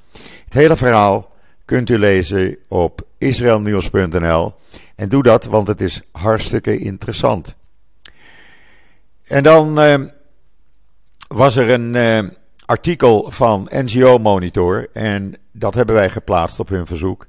Het 0.45 0.53
hele 0.55 0.77
verhaal 0.77 1.33
kunt 1.65 1.91
u 1.91 1.99
lezen 1.99 2.57
op 2.69 3.07
israelnieuws.nl. 3.19 4.55
En 4.97 5.09
doe 5.09 5.23
dat, 5.23 5.45
want 5.45 5.69
het 5.69 5.81
is 5.81 6.01
hartstikke 6.13 6.79
interessant. 6.79 7.55
En 9.23 9.43
dan 9.43 9.81
uh, 9.81 9.95
was 11.29 11.57
er 11.57 11.71
een 11.71 11.95
uh, 11.95 12.31
artikel 12.65 13.31
van 13.31 13.69
NGO 13.71 14.19
Monitor. 14.19 14.89
En 14.93 15.35
dat 15.53 15.75
hebben 15.75 15.95
wij 15.95 16.11
geplaatst 16.11 16.61
op 16.61 16.69
hun 16.69 16.87
verzoek. 16.87 17.27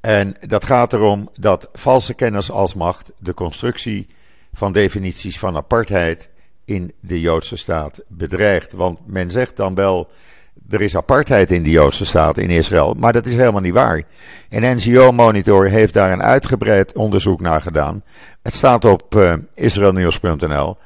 En 0.00 0.34
dat 0.46 0.64
gaat 0.64 0.92
erom 0.92 1.30
dat 1.38 1.68
valse 1.72 2.14
kennis 2.14 2.50
als 2.50 2.74
macht 2.74 3.12
de 3.18 3.34
constructie 3.34 4.06
van 4.52 4.72
definities 4.72 5.38
van 5.38 5.56
apartheid 5.56 6.28
in 6.64 6.92
de 7.00 7.20
Joodse 7.20 7.56
staat 7.56 8.02
bedreigt. 8.08 8.72
Want 8.72 8.98
men 9.06 9.30
zegt 9.30 9.56
dan 9.56 9.74
wel 9.74 10.10
er 10.70 10.80
is 10.80 10.96
apartheid 10.96 11.50
in 11.50 11.62
de 11.62 11.70
Joodse 11.70 12.04
staat 12.04 12.38
in 12.38 12.50
Israël, 12.50 12.94
maar 12.98 13.12
dat 13.12 13.26
is 13.26 13.36
helemaal 13.36 13.60
niet 13.60 13.72
waar. 13.72 14.02
En 14.48 14.76
NGO 14.76 15.12
Monitor 15.12 15.68
heeft 15.68 15.94
daar 15.94 16.12
een 16.12 16.22
uitgebreid 16.22 16.94
onderzoek 16.94 17.40
naar 17.40 17.60
gedaan. 17.60 18.02
Het 18.42 18.54
staat 18.54 18.84
op 18.84 19.14
uh, 19.14 19.34
israelnieuws.nl. 19.54 20.76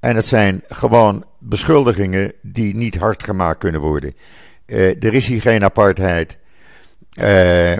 En 0.00 0.16
het 0.16 0.24
zijn 0.24 0.62
gewoon 0.68 1.24
beschuldigingen 1.38 2.32
die 2.42 2.74
niet 2.74 2.96
hard 2.96 3.22
gemaakt 3.22 3.58
kunnen 3.58 3.80
worden. 3.80 4.14
Uh, 4.66 5.04
er 5.04 5.14
is 5.14 5.26
hier 5.26 5.40
geen 5.40 5.64
apartheid. 5.64 6.38
Uh, 7.14 7.76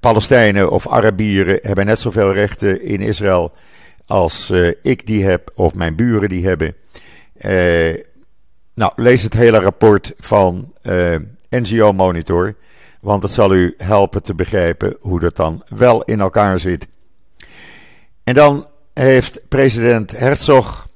Palestijnen 0.00 0.70
of 0.70 0.88
Arabieren 0.88 1.58
hebben 1.62 1.86
net 1.86 1.98
zoveel 1.98 2.32
rechten 2.32 2.82
in 2.82 3.00
Israël 3.00 3.52
als 4.06 4.52
ik 4.82 5.06
die 5.06 5.24
heb 5.24 5.50
of 5.54 5.74
mijn 5.74 5.96
buren 5.96 6.28
die 6.28 6.46
hebben. 6.46 6.74
Nou, 8.76 8.92
lees 8.96 9.22
het 9.22 9.34
hele 9.34 9.58
rapport 9.58 10.12
van 10.18 10.72
eh, 10.82 11.14
NGO 11.50 11.92
Monitor, 11.92 12.54
want 13.00 13.22
het 13.22 13.32
zal 13.32 13.54
u 13.54 13.74
helpen 13.76 14.22
te 14.22 14.34
begrijpen 14.34 14.96
hoe 15.00 15.20
dat 15.20 15.36
dan 15.36 15.62
wel 15.68 16.02
in 16.02 16.20
elkaar 16.20 16.60
zit. 16.60 16.86
En 18.24 18.34
dan 18.34 18.68
heeft 18.94 19.48
president 19.48 20.18
Herzog 20.18 20.88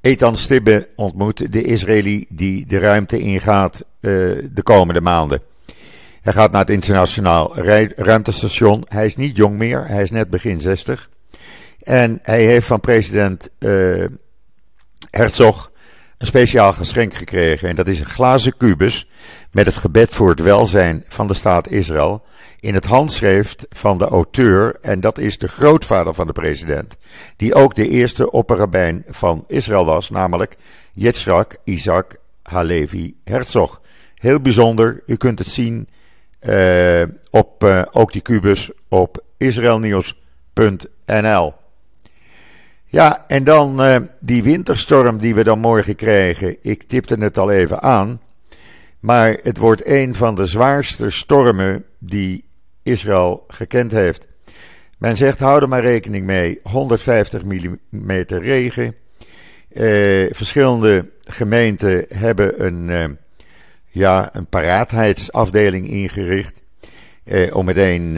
Ethan 0.00 0.36
Stibbe 0.36 0.88
ontmoet, 0.96 1.52
de 1.52 1.62
Israëli 1.62 2.26
die 2.28 2.66
de 2.66 2.78
ruimte 2.78 3.18
ingaat 3.18 3.84
de 4.00 4.60
komende 4.62 5.00
maanden. 5.00 5.42
Hij 6.20 6.32
gaat 6.32 6.50
naar 6.50 6.60
het 6.60 6.70
internationaal 6.70 7.56
ruimtestation. 7.96 8.84
Hij 8.88 9.04
is 9.04 9.16
niet 9.16 9.36
jong 9.36 9.56
meer, 9.56 9.86
hij 9.86 10.02
is 10.02 10.10
net 10.10 10.30
begin 10.30 10.60
60. 10.60 11.10
En 11.82 12.18
hij 12.22 12.44
heeft 12.44 12.66
van 12.66 12.80
president 12.80 13.48
uh, 13.58 14.04
Herzog 15.10 15.70
een 16.20 16.26
speciaal 16.26 16.72
geschenk 16.72 17.14
gekregen. 17.14 17.68
En 17.68 17.76
dat 17.76 17.88
is 17.88 18.00
een 18.00 18.06
glazen 18.06 18.56
kubus 18.56 19.08
met 19.52 19.66
het 19.66 19.76
gebed 19.76 20.14
voor 20.14 20.28
het 20.28 20.40
welzijn 20.40 21.04
van 21.08 21.26
de 21.26 21.34
staat 21.34 21.70
Israël. 21.70 22.22
In 22.60 22.74
het 22.74 22.84
handschrift 22.84 23.66
van 23.70 23.98
de 23.98 24.04
auteur, 24.04 24.76
en 24.80 25.00
dat 25.00 25.18
is 25.18 25.38
de 25.38 25.48
grootvader 25.48 26.14
van 26.14 26.26
de 26.26 26.32
president. 26.32 26.96
Die 27.36 27.54
ook 27.54 27.74
de 27.74 27.88
eerste 27.88 28.30
opperrabijn 28.30 29.04
van 29.08 29.44
Israël 29.46 29.84
was, 29.84 30.10
namelijk 30.10 30.56
Yitzhak 30.92 31.56
Isaac 31.64 32.16
Halevi 32.42 33.16
Herzog. 33.24 33.80
Heel 34.14 34.40
bijzonder, 34.40 35.02
u 35.06 35.16
kunt 35.16 35.38
het 35.38 35.48
zien 35.48 35.88
uh, 36.40 37.02
op 37.30 37.64
uh, 37.64 37.82
ook 37.90 38.12
die 38.12 38.22
kubus 38.22 38.70
op 38.88 39.24
israelnieuws.nl. 39.36 41.54
Ja, 42.92 43.24
en 43.26 43.44
dan 43.44 43.84
uh, 43.84 43.96
die 44.20 44.42
winterstorm 44.42 45.18
die 45.18 45.34
we 45.34 45.44
dan 45.44 45.58
morgen 45.58 45.94
krijgen. 45.94 46.56
Ik 46.62 46.82
tipte 46.82 47.14
het 47.18 47.38
al 47.38 47.50
even 47.50 47.82
aan. 47.82 48.20
Maar 49.00 49.38
het 49.42 49.56
wordt 49.56 49.86
een 49.86 50.14
van 50.14 50.34
de 50.34 50.46
zwaarste 50.46 51.10
stormen 51.10 51.84
die 51.98 52.44
Israël 52.82 53.44
gekend 53.48 53.92
heeft. 53.92 54.26
Men 54.98 55.16
zegt, 55.16 55.38
hou 55.38 55.62
er 55.62 55.68
maar 55.68 55.82
rekening 55.82 56.26
mee. 56.26 56.60
150 56.62 57.44
mm 57.44 58.22
regen. 58.26 58.94
Uh, 59.72 60.30
verschillende 60.32 61.10
gemeenten 61.20 62.04
hebben 62.08 62.66
een, 62.66 62.88
uh, 62.88 63.04
ja, 63.86 64.28
een 64.32 64.46
paraatheidsafdeling 64.46 65.88
ingericht. 65.88 66.60
om 67.52 67.64
meteen 67.64 68.14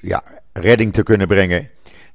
ja, 0.00 0.22
redding 0.52 0.92
te 0.92 1.02
kunnen 1.02 1.26
brengen 1.26 1.70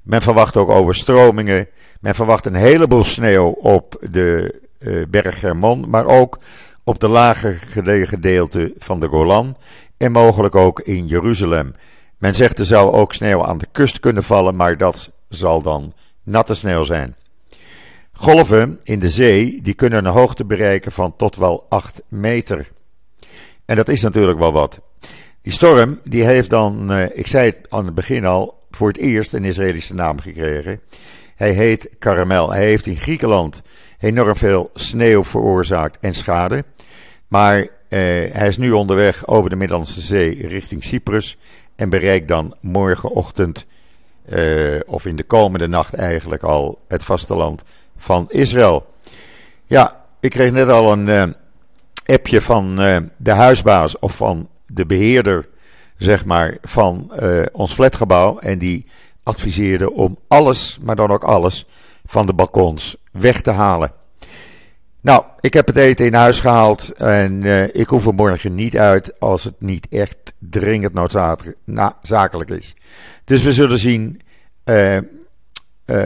men 0.06 0.22
verwacht 0.22 0.56
ook 0.56 0.68
overstromingen. 0.68 1.68
Men 2.00 2.14
verwacht 2.14 2.46
een 2.46 2.54
heleboel 2.54 3.04
sneeuw 3.04 3.46
op 3.48 4.06
de 4.10 4.60
uh, 4.78 5.02
berg 5.08 5.40
Hermon, 5.40 5.90
maar 5.90 6.06
ook 6.06 6.38
op 6.84 7.00
de 7.00 7.08
lager 7.08 7.54
gedeelte 8.06 8.72
van 8.78 9.00
de 9.00 9.08
Golan 9.08 9.56
en 9.96 10.12
mogelijk 10.12 10.54
ook 10.54 10.80
in 10.80 11.06
Jeruzalem. 11.06 11.72
Men 12.18 12.34
zegt 12.34 12.58
er 12.58 12.64
zou 12.64 12.92
ook 12.92 13.14
sneeuw 13.14 13.44
aan 13.44 13.58
de 13.58 13.66
kust 13.72 14.00
kunnen 14.00 14.24
vallen, 14.24 14.56
maar 14.56 14.76
dat 14.76 15.10
zal 15.28 15.62
dan 15.62 15.94
natte 16.22 16.54
sneeuw 16.54 16.82
zijn. 16.82 17.16
Golven 18.12 18.80
in 18.82 18.98
de 18.98 19.08
zee 19.08 19.62
die 19.62 19.74
kunnen 19.74 20.04
een 20.04 20.12
hoogte 20.12 20.44
bereiken 20.44 20.92
van 20.92 21.16
tot 21.16 21.36
wel 21.36 21.66
8 21.68 22.02
meter. 22.08 22.72
En 23.64 23.76
dat 23.76 23.88
is 23.88 24.02
natuurlijk 24.02 24.38
wel 24.38 24.52
wat. 24.52 24.80
Die 25.42 25.52
storm 25.52 26.00
die 26.04 26.24
heeft 26.24 26.50
dan, 26.50 26.92
uh, 26.92 27.04
ik 27.12 27.26
zei 27.26 27.50
het 27.50 27.60
aan 27.68 27.84
het 27.84 27.94
begin 27.94 28.24
al, 28.24 28.55
voor 28.70 28.88
het 28.88 28.96
eerst 28.96 29.32
een 29.32 29.44
Israëlische 29.44 29.94
naam 29.94 30.20
gekregen. 30.20 30.80
Hij 31.34 31.52
heet 31.52 31.88
Karamel. 31.98 32.52
Hij 32.52 32.64
heeft 32.64 32.86
in 32.86 32.96
Griekenland 32.96 33.62
enorm 33.98 34.36
veel 34.36 34.70
sneeuw 34.74 35.24
veroorzaakt 35.24 35.98
en 36.00 36.14
schade. 36.14 36.64
Maar 37.28 37.66
hij 37.88 38.48
is 38.48 38.56
nu 38.56 38.70
onderweg 38.70 39.26
over 39.26 39.50
de 39.50 39.56
Middellandse 39.56 40.00
Zee 40.00 40.46
richting 40.46 40.84
Cyprus 40.84 41.36
en 41.76 41.88
bereikt 41.88 42.28
dan 42.28 42.54
morgenochtend, 42.60 43.66
of 44.86 45.06
in 45.06 45.16
de 45.16 45.24
komende 45.24 45.66
nacht 45.66 45.94
eigenlijk 45.94 46.42
al, 46.42 46.78
het 46.88 47.04
vasteland 47.04 47.62
van 47.96 48.26
Israël. 48.30 48.86
Ja, 49.64 50.04
ik 50.20 50.30
kreeg 50.30 50.52
net 50.52 50.68
al 50.68 50.92
een 50.92 51.34
appje 52.06 52.40
van 52.40 52.76
de 53.16 53.30
huisbaas 53.30 53.98
of 53.98 54.16
van 54.16 54.48
de 54.66 54.86
beheerder, 54.86 55.48
zeg 55.96 56.24
maar, 56.24 56.56
van 56.62 57.12
ons 57.52 57.72
flatgebouw. 57.72 58.38
En 58.38 58.58
die 58.58 58.86
adviseerde 59.22 59.92
om 59.92 60.18
alles, 60.28 60.78
maar 60.82 60.96
dan 60.96 61.10
ook 61.10 61.24
alles, 61.24 61.66
van 62.04 62.26
de 62.26 62.32
balkons 62.32 62.96
weg 63.12 63.40
te 63.40 63.50
halen. 63.50 63.92
Nou, 65.06 65.24
ik 65.40 65.54
heb 65.54 65.66
het 65.66 65.76
eten 65.76 66.06
in 66.06 66.14
huis 66.14 66.40
gehaald 66.40 66.92
en 66.92 67.42
uh, 67.42 67.74
ik 67.74 67.86
hoef 67.86 68.06
er 68.06 68.14
morgen 68.14 68.54
niet 68.54 68.76
uit 68.76 69.20
als 69.20 69.44
het 69.44 69.54
niet 69.58 69.86
echt 69.90 70.32
dringend 70.38 70.92
noodzakelijk 71.64 72.50
is. 72.50 72.74
Dus 73.24 73.42
we 73.42 73.52
zullen 73.52 73.78
zien 73.78 74.20
uh, 74.64 74.98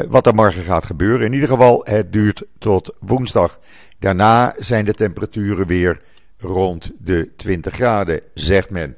wat 0.09 0.27
er 0.27 0.35
morgen 0.35 0.63
gaat 0.63 0.87
gebeuren. 0.87 1.27
In 1.27 1.33
ieder 1.33 1.49
geval, 1.49 1.81
het 1.85 2.13
duurt 2.13 2.45
tot 2.59 2.95
woensdag. 2.99 3.59
Daarna 3.99 4.55
zijn 4.59 4.85
de 4.85 4.95
temperaturen 4.95 5.67
weer 5.67 6.01
rond 6.39 6.91
de 6.99 7.31
20 7.37 7.75
graden, 7.75 8.21
zegt 8.35 8.71
men. 8.71 8.97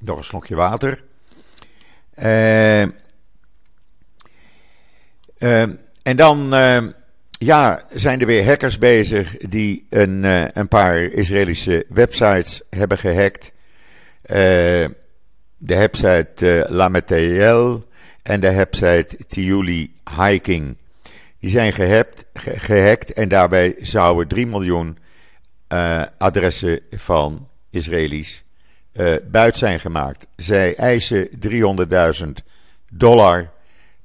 Nog 0.00 0.18
een 0.18 0.24
slokje 0.24 0.54
water. 0.54 1.02
Uh, 2.18 2.82
en 6.02 6.16
dan 6.16 6.54
uh, 6.54 6.78
ja, 7.30 7.82
zijn 7.92 8.20
er 8.20 8.26
weer 8.26 8.44
hackers 8.44 8.78
bezig 8.78 9.36
die 9.36 9.86
een, 9.90 10.24
een 10.58 10.68
paar 10.68 10.98
Israëlische 11.00 11.84
websites 11.88 12.62
hebben 12.70 12.98
gehackt. 12.98 13.52
de 14.22 14.94
website 15.56 16.66
Lametel 16.68 17.84
en 18.22 18.40
de 18.40 18.54
website 18.54 19.16
Tiuli 19.26 19.92
Hiking. 20.16 20.76
Die 21.38 21.50
zijn 21.50 21.72
gehackt, 21.72 22.24
gehackt 22.34 23.12
en 23.12 23.28
daarbij 23.28 23.74
zouden 23.78 24.28
3 24.28 24.46
miljoen 24.46 24.98
adressen 26.18 26.80
van 26.90 27.48
Israëli's 27.70 28.44
uh, 28.92 29.14
buit 29.30 29.56
zijn 29.56 29.80
gemaakt. 29.80 30.26
Zij 30.36 30.76
eisen 30.76 31.28
300.000 31.48 32.28
dollar 32.90 33.50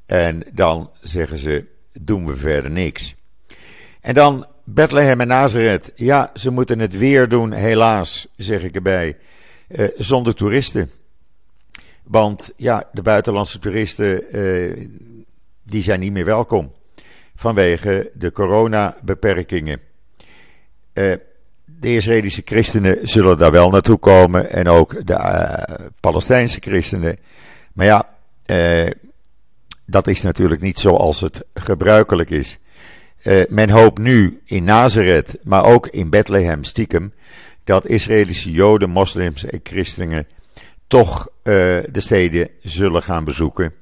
en 0.06 0.44
dan 0.52 0.90
zeggen 1.02 1.38
ze: 1.38 1.66
doen 1.94 2.26
we 2.26 2.36
verder 2.36 2.72
niks. 2.72 3.16
En 4.02 4.14
dan 4.14 4.48
Bethlehem 4.64 5.22
en 5.22 5.28
Nazareth. 5.28 5.92
Ja, 5.96 6.32
ze 6.34 6.50
moeten 6.50 6.80
het 6.80 6.98
weer 6.98 7.28
doen, 7.28 7.52
helaas, 7.52 8.28
zeg 8.36 8.64
ik 8.64 8.76
erbij, 8.76 9.18
uh, 9.68 9.88
zonder 9.98 10.36
toeristen. 10.36 10.92
Want 12.04 12.52
ja, 12.58 12.90
de 12.92 13.02
buitenlandse 13.02 13.60
toeristen 13.60 14.38
uh, 14.38 14.88
die 15.64 15.84
zijn 15.84 16.00
niet 16.00 16.12
meer 16.12 16.26
welkom 16.26 16.74
vanwege 17.36 18.12
de 18.14 18.32
coronabeperkingen. 18.32 19.80
Uh, 20.94 21.16
de 21.66 21.94
Israëlische 21.94 22.42
christenen 22.46 22.98
zullen 23.04 23.38
daar 23.38 23.52
wel 23.52 23.70
naartoe 23.70 23.98
komen 23.98 24.52
en 24.52 24.68
ook 24.68 25.08
de 25.08 25.14
uh, 25.14 25.86
Palestijnse 26.00 26.60
christenen. 26.60 27.18
Maar 27.74 27.86
ja, 27.86 28.10
uh, 28.46 28.90
dat 29.86 30.08
is 30.08 30.22
natuurlijk 30.22 30.62
niet 30.62 30.80
zoals 30.80 31.22
het 31.22 31.46
gebruikelijk 31.54 32.30
is. 32.30 32.58
Uh, 33.24 33.42
men 33.50 33.70
hoopt 33.70 34.00
nu 34.00 34.42
in 34.46 34.64
Nazareth, 34.64 35.38
maar 35.44 35.66
ook 35.66 35.88
in 35.88 36.10
Bethlehem 36.10 36.64
stiekem, 36.64 37.14
dat 37.64 37.88
Israëlische 37.88 38.52
Joden, 38.52 38.90
moslims 38.90 39.46
en 39.46 39.60
christenen 39.64 40.28
toch 40.88 41.30
de 41.44 41.90
steden 41.94 42.50
zullen 42.62 43.04
gaan 43.04 43.24
bezoeken. 43.24 43.74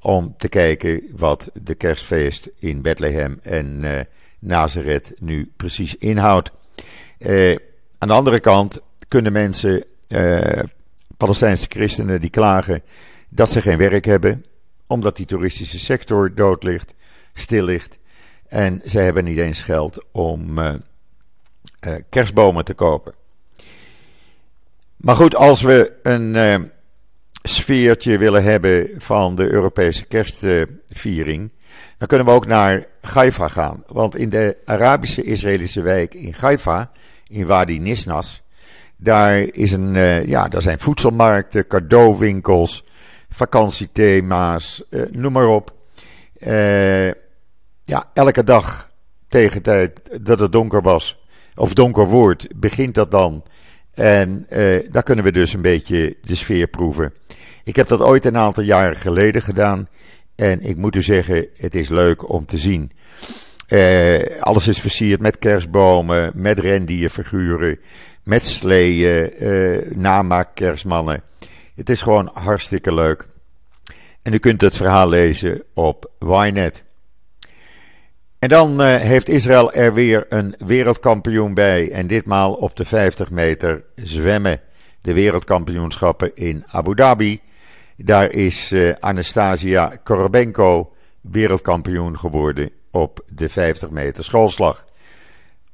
Om 0.00 0.34
te 0.38 0.48
kijken 0.48 1.02
wat 1.16 1.50
de 1.62 1.74
kerstfeest 1.74 2.48
in 2.58 2.82
Bethlehem 2.82 3.38
en 3.42 3.84
Nazareth 4.38 5.12
nu 5.18 5.52
precies 5.56 5.96
inhoudt. 5.96 6.50
Uh, 7.18 7.56
aan 7.98 8.08
de 8.08 8.14
andere 8.14 8.40
kant 8.40 8.80
kunnen 9.08 9.32
mensen, 9.32 9.84
uh, 10.08 10.62
Palestijnse 11.16 11.66
christenen, 11.68 12.20
die 12.20 12.30
klagen 12.30 12.82
dat 13.28 13.50
ze 13.50 13.60
geen 13.60 13.78
werk 13.78 14.04
hebben, 14.04 14.44
omdat 14.86 15.16
die 15.16 15.26
toeristische 15.26 15.78
sector 15.78 16.34
dood 16.34 16.62
ligt, 16.62 16.94
stil 17.34 17.64
ligt. 17.64 17.98
En 18.46 18.80
ze 18.84 18.98
hebben 18.98 19.24
niet 19.24 19.38
eens 19.38 19.62
geld 19.62 20.04
om 20.12 20.58
uh, 20.58 20.74
kerstbomen 22.08 22.64
te 22.64 22.74
kopen. 22.74 23.14
Maar 24.96 25.16
goed, 25.16 25.34
als 25.34 25.62
we 25.62 25.92
een 26.02 26.70
sfeertje 27.42 28.18
willen 28.18 28.42
hebben 28.42 28.90
van 28.98 29.34
de 29.34 29.50
Europese 29.50 30.04
kerstviering, 30.04 31.52
dan 31.98 32.08
kunnen 32.08 32.26
we 32.26 32.32
ook 32.32 32.46
naar 32.46 32.86
Haifa 33.00 33.48
gaan. 33.48 33.84
Want 33.86 34.16
in 34.16 34.28
de 34.28 34.56
Arabische 34.64 35.22
Israëlische 35.22 35.80
wijk 35.82 36.14
in 36.14 36.34
Haifa, 36.40 36.90
in 37.26 37.46
Wadi 37.46 37.78
Nisnas, 37.78 38.42
daar, 38.96 39.38
is 39.38 39.72
een, 39.72 39.94
uh, 39.94 40.26
ja, 40.26 40.48
daar 40.48 40.62
zijn 40.62 40.78
voedselmarkten, 40.78 41.66
cadeauwinkels, 41.66 42.84
vakantiethema's, 43.28 44.82
uh, 44.90 45.02
noem 45.10 45.32
maar 45.32 45.46
op. 45.46 45.74
Uh, 46.38 47.06
ja, 47.82 48.10
elke 48.14 48.44
dag 48.44 48.90
tegen 49.28 49.62
tijd 49.62 50.18
dat 50.22 50.40
het 50.40 50.52
donker 50.52 50.82
was, 50.82 51.22
of 51.54 51.74
donker 51.74 52.06
wordt, 52.06 52.60
begint 52.60 52.94
dat 52.94 53.10
dan. 53.10 53.42
En 53.94 54.46
daar 54.90 55.02
kunnen 55.02 55.24
we 55.24 55.32
dus 55.32 55.52
een 55.52 55.62
beetje 55.62 56.16
de 56.22 56.34
sfeer 56.34 56.66
proeven. 56.66 57.12
Ik 57.64 57.76
heb 57.76 57.88
dat 57.88 58.00
ooit 58.00 58.24
een 58.24 58.36
aantal 58.36 58.62
jaren 58.62 58.96
geleden 58.96 59.42
gedaan. 59.42 59.88
En 60.38 60.60
ik 60.60 60.76
moet 60.76 60.96
u 60.96 61.02
zeggen, 61.02 61.46
het 61.56 61.74
is 61.74 61.88
leuk 61.88 62.28
om 62.28 62.46
te 62.46 62.58
zien. 62.58 62.92
Uh, 63.68 64.40
alles 64.40 64.68
is 64.68 64.80
versierd 64.80 65.20
met 65.20 65.38
kerstbomen, 65.38 66.30
met 66.34 66.58
rendierfiguren, 66.58 67.78
met 68.22 68.44
sleeën, 68.46 69.32
uh, 69.42 69.78
namaak 69.94 70.54
kerstmannen. 70.54 71.22
Het 71.74 71.90
is 71.90 72.02
gewoon 72.02 72.30
hartstikke 72.32 72.94
leuk. 72.94 73.26
En 74.22 74.32
u 74.32 74.38
kunt 74.38 74.60
het 74.60 74.76
verhaal 74.76 75.08
lezen 75.08 75.62
op 75.74 76.10
Ynet. 76.18 76.82
En 78.38 78.48
dan 78.48 78.80
uh, 78.80 78.96
heeft 78.96 79.28
Israël 79.28 79.72
er 79.72 79.94
weer 79.94 80.26
een 80.28 80.54
wereldkampioen 80.58 81.54
bij. 81.54 81.90
En 81.90 82.06
ditmaal 82.06 82.52
op 82.52 82.76
de 82.76 82.84
50 82.84 83.30
meter 83.30 83.84
zwemmen. 83.94 84.60
De 85.00 85.12
wereldkampioenschappen 85.12 86.34
in 86.34 86.64
Abu 86.66 86.94
Dhabi. 86.94 87.40
Daar 88.00 88.32
is 88.32 88.72
uh, 88.72 88.94
Anastasia 88.98 89.96
Korobenko 90.02 90.92
wereldkampioen 91.20 92.18
geworden 92.18 92.70
op 92.90 93.24
de 93.34 93.48
50 93.48 93.90
meter 93.90 94.24
schoolslag. 94.24 94.84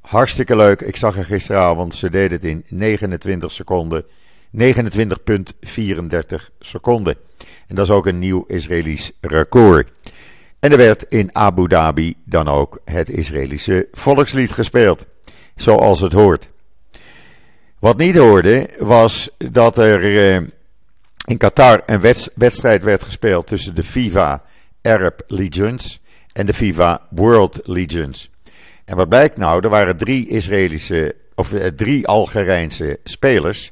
Hartstikke 0.01 0.55
leuk. 0.55 0.81
Ik 0.81 0.95
zag 0.95 1.15
haar 1.15 1.23
gisteravond. 1.23 1.95
Ze 1.95 2.09
deed 2.09 2.31
het 2.31 2.43
in 2.43 2.65
29 2.67 3.51
seconden. 3.51 4.05
29,34 4.57 4.65
seconden. 6.59 7.15
En 7.67 7.75
dat 7.75 7.85
is 7.85 7.91
ook 7.91 8.05
een 8.05 8.19
nieuw 8.19 8.43
Israëlisch 8.47 9.11
record. 9.21 9.91
En 10.59 10.71
er 10.71 10.77
werd 10.77 11.03
in 11.03 11.35
Abu 11.35 11.67
Dhabi 11.67 12.15
dan 12.23 12.47
ook 12.47 12.81
het 12.85 13.09
Israëlische 13.09 13.87
volkslied 13.91 14.51
gespeeld. 14.51 15.05
Zoals 15.55 16.01
het 16.01 16.13
hoort. 16.13 16.49
Wat 17.79 17.97
niet 17.97 18.15
hoorde 18.15 18.69
was 18.79 19.29
dat 19.37 19.77
er 19.77 20.33
eh, 20.33 20.41
in 21.25 21.37
Qatar 21.37 21.81
een 21.85 22.01
wedstrijd 22.35 22.83
werd 22.83 23.03
gespeeld 23.03 23.47
tussen 23.47 23.75
de 23.75 23.83
FIFA 23.83 24.43
Arab 24.81 25.23
Legions 25.27 26.01
en 26.33 26.45
de 26.45 26.53
FIFA 26.53 27.07
World 27.09 27.59
Legions. 27.63 28.29
En 28.85 28.95
wat 28.95 29.09
blijkt 29.09 29.37
nou? 29.37 29.63
Er 29.63 29.69
waren 29.69 29.97
drie 29.97 30.27
Israëlische, 30.27 31.15
of 31.35 31.53
eh, 31.53 31.67
drie 31.67 32.07
Algerijnse 32.07 32.99
spelers 33.03 33.71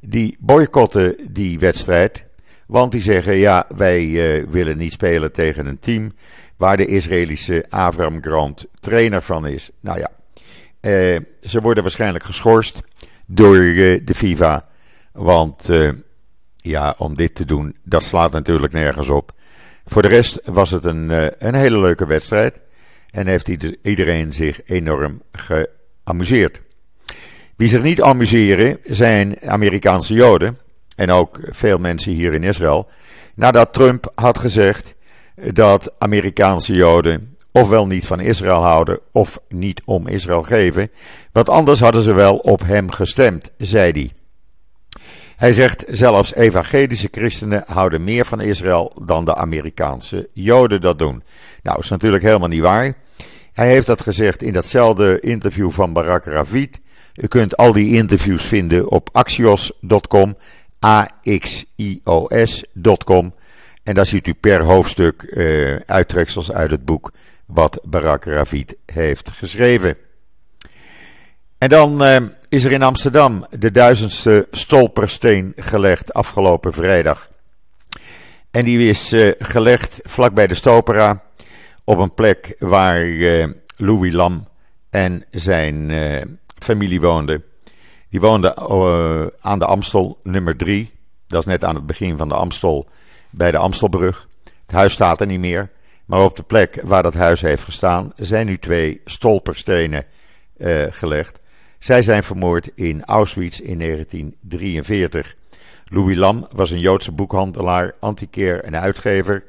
die 0.00 0.36
boycotten 0.40 1.16
die 1.30 1.58
wedstrijd. 1.58 2.24
Want 2.66 2.92
die 2.92 3.02
zeggen, 3.02 3.34
ja, 3.34 3.66
wij 3.76 4.04
uh, 4.04 4.46
willen 4.48 4.76
niet 4.76 4.92
spelen 4.92 5.32
tegen 5.32 5.66
een 5.66 5.78
team 5.78 6.12
waar 6.56 6.76
de 6.76 6.86
Israëlische 6.86 7.64
Avram 7.68 8.22
Grant 8.22 8.66
trainer 8.80 9.22
van 9.22 9.46
is. 9.46 9.70
Nou 9.80 9.98
ja, 9.98 10.10
uh, 10.80 11.20
ze 11.40 11.60
worden 11.60 11.82
waarschijnlijk 11.82 12.24
geschorst 12.24 12.80
door 13.26 13.56
de 14.04 14.14
FIFA. 14.14 14.66
Want 15.12 15.70
ja, 16.68 16.94
om 16.98 17.14
dit 17.14 17.34
te 17.34 17.44
doen, 17.44 17.76
dat 17.82 18.02
slaat 18.02 18.32
natuurlijk 18.32 18.72
nergens 18.72 19.08
op. 19.08 19.32
Voor 19.84 20.02
de 20.02 20.08
rest 20.08 20.40
was 20.44 20.70
het 20.70 20.84
een, 20.84 21.10
eh, 21.10 21.26
een 21.38 21.54
hele 21.54 21.78
leuke 21.78 22.06
wedstrijd. 22.06 22.60
En 23.10 23.26
heeft 23.26 23.48
iedereen 23.82 24.32
zich 24.32 24.60
enorm 24.64 25.22
geamuseerd. 25.32 26.60
Wie 27.56 27.68
zich 27.68 27.82
niet 27.82 28.02
amuseren 28.02 28.78
zijn 28.82 29.36
Amerikaanse 29.46 30.14
Joden. 30.14 30.58
En 30.96 31.10
ook 31.10 31.40
veel 31.50 31.78
mensen 31.78 32.12
hier 32.12 32.32
in 32.32 32.42
Israël. 32.42 32.88
Nadat 33.34 33.72
Trump 33.72 34.12
had 34.14 34.38
gezegd 34.38 34.94
dat 35.52 35.92
Amerikaanse 35.98 36.74
Joden 36.74 37.36
ofwel 37.52 37.86
niet 37.86 38.06
van 38.06 38.20
Israël 38.20 38.62
houden 38.62 39.00
of 39.12 39.38
niet 39.48 39.82
om 39.84 40.06
Israël 40.08 40.42
geven, 40.42 40.90
want 41.32 41.48
anders 41.48 41.80
hadden 41.80 42.02
ze 42.02 42.12
wel 42.12 42.36
op 42.36 42.60
hem 42.60 42.90
gestemd, 42.90 43.50
zei 43.56 43.92
hij. 43.92 44.23
Hij 45.36 45.52
zegt 45.52 45.84
zelfs 45.88 46.34
evangelische 46.34 47.08
christenen 47.10 47.62
houden 47.66 48.04
meer 48.04 48.24
van 48.24 48.40
Israël 48.40 48.92
dan 49.02 49.24
de 49.24 49.34
Amerikaanse 49.34 50.28
Joden 50.32 50.80
dat 50.80 50.98
doen. 50.98 51.22
Nou, 51.62 51.78
is 51.78 51.88
natuurlijk 51.88 52.22
helemaal 52.22 52.48
niet 52.48 52.60
waar. 52.60 52.94
Hij 53.52 53.68
heeft 53.68 53.86
dat 53.86 54.00
gezegd 54.00 54.42
in 54.42 54.52
datzelfde 54.52 55.20
interview 55.20 55.70
van 55.70 55.92
Barak 55.92 56.24
Ravid. 56.24 56.80
U 57.14 57.26
kunt 57.26 57.56
al 57.56 57.72
die 57.72 57.94
interviews 57.96 58.44
vinden 58.44 58.90
op 58.90 59.08
axios.com, 59.12 60.36
A-X-I-O-S.com. 60.86 61.74
En 63.82 63.94
daar 63.94 64.06
ziet 64.06 64.26
u 64.26 64.34
per 64.34 64.62
hoofdstuk 64.62 65.22
uh, 65.30 65.76
uittreksels 65.86 66.52
uit 66.52 66.70
het 66.70 66.84
boek 66.84 67.12
wat 67.46 67.80
Barak 67.82 68.24
Ravid 68.24 68.76
heeft 68.86 69.30
geschreven. 69.30 69.96
En 71.64 71.70
dan 71.70 72.02
uh, 72.02 72.16
is 72.48 72.64
er 72.64 72.72
in 72.72 72.82
Amsterdam 72.82 73.46
de 73.58 73.70
duizendste 73.70 74.46
stolpersteen 74.50 75.52
gelegd 75.56 76.12
afgelopen 76.12 76.72
vrijdag. 76.72 77.28
En 78.50 78.64
die 78.64 78.88
is 78.88 79.12
uh, 79.12 79.32
gelegd 79.38 80.00
vlakbij 80.02 80.46
de 80.46 80.54
Stopera 80.54 81.22
op 81.84 81.98
een 81.98 82.14
plek 82.14 82.56
waar 82.58 83.04
uh, 83.04 83.46
Louis 83.76 84.12
Lam 84.14 84.48
en 84.90 85.24
zijn 85.30 85.90
uh, 85.90 86.22
familie 86.58 87.00
woonden. 87.00 87.44
Die 88.10 88.20
woonden 88.20 88.56
aan 89.40 89.58
de 89.58 89.66
Amstel 89.66 90.18
nummer 90.22 90.56
3. 90.56 90.92
Dat 91.26 91.40
is 91.40 91.46
net 91.46 91.64
aan 91.64 91.74
het 91.74 91.86
begin 91.86 92.16
van 92.16 92.28
de 92.28 92.34
Amstel 92.34 92.88
bij 93.30 93.50
de 93.50 93.58
Amstelbrug. 93.58 94.28
Het 94.66 94.76
huis 94.76 94.92
staat 94.92 95.20
er 95.20 95.26
niet 95.26 95.40
meer. 95.40 95.70
Maar 96.04 96.20
op 96.20 96.36
de 96.36 96.42
plek 96.42 96.80
waar 96.82 97.02
dat 97.02 97.14
huis 97.14 97.40
heeft 97.40 97.64
gestaan 97.64 98.12
zijn 98.16 98.46
nu 98.46 98.58
twee 98.58 99.00
stolperstenen 99.04 100.04
gelegd. 100.90 101.42
Zij 101.84 102.02
zijn 102.02 102.22
vermoord 102.22 102.70
in 102.74 103.04
Auschwitz 103.04 103.58
in 103.58 103.78
1943. 103.78 105.36
Louis 105.84 106.16
Lam 106.16 106.46
was 106.50 106.70
een 106.70 106.78
Joodse 106.78 107.12
boekhandelaar, 107.12 107.94
antiquair 108.00 108.64
en 108.64 108.80
uitgever, 108.80 109.44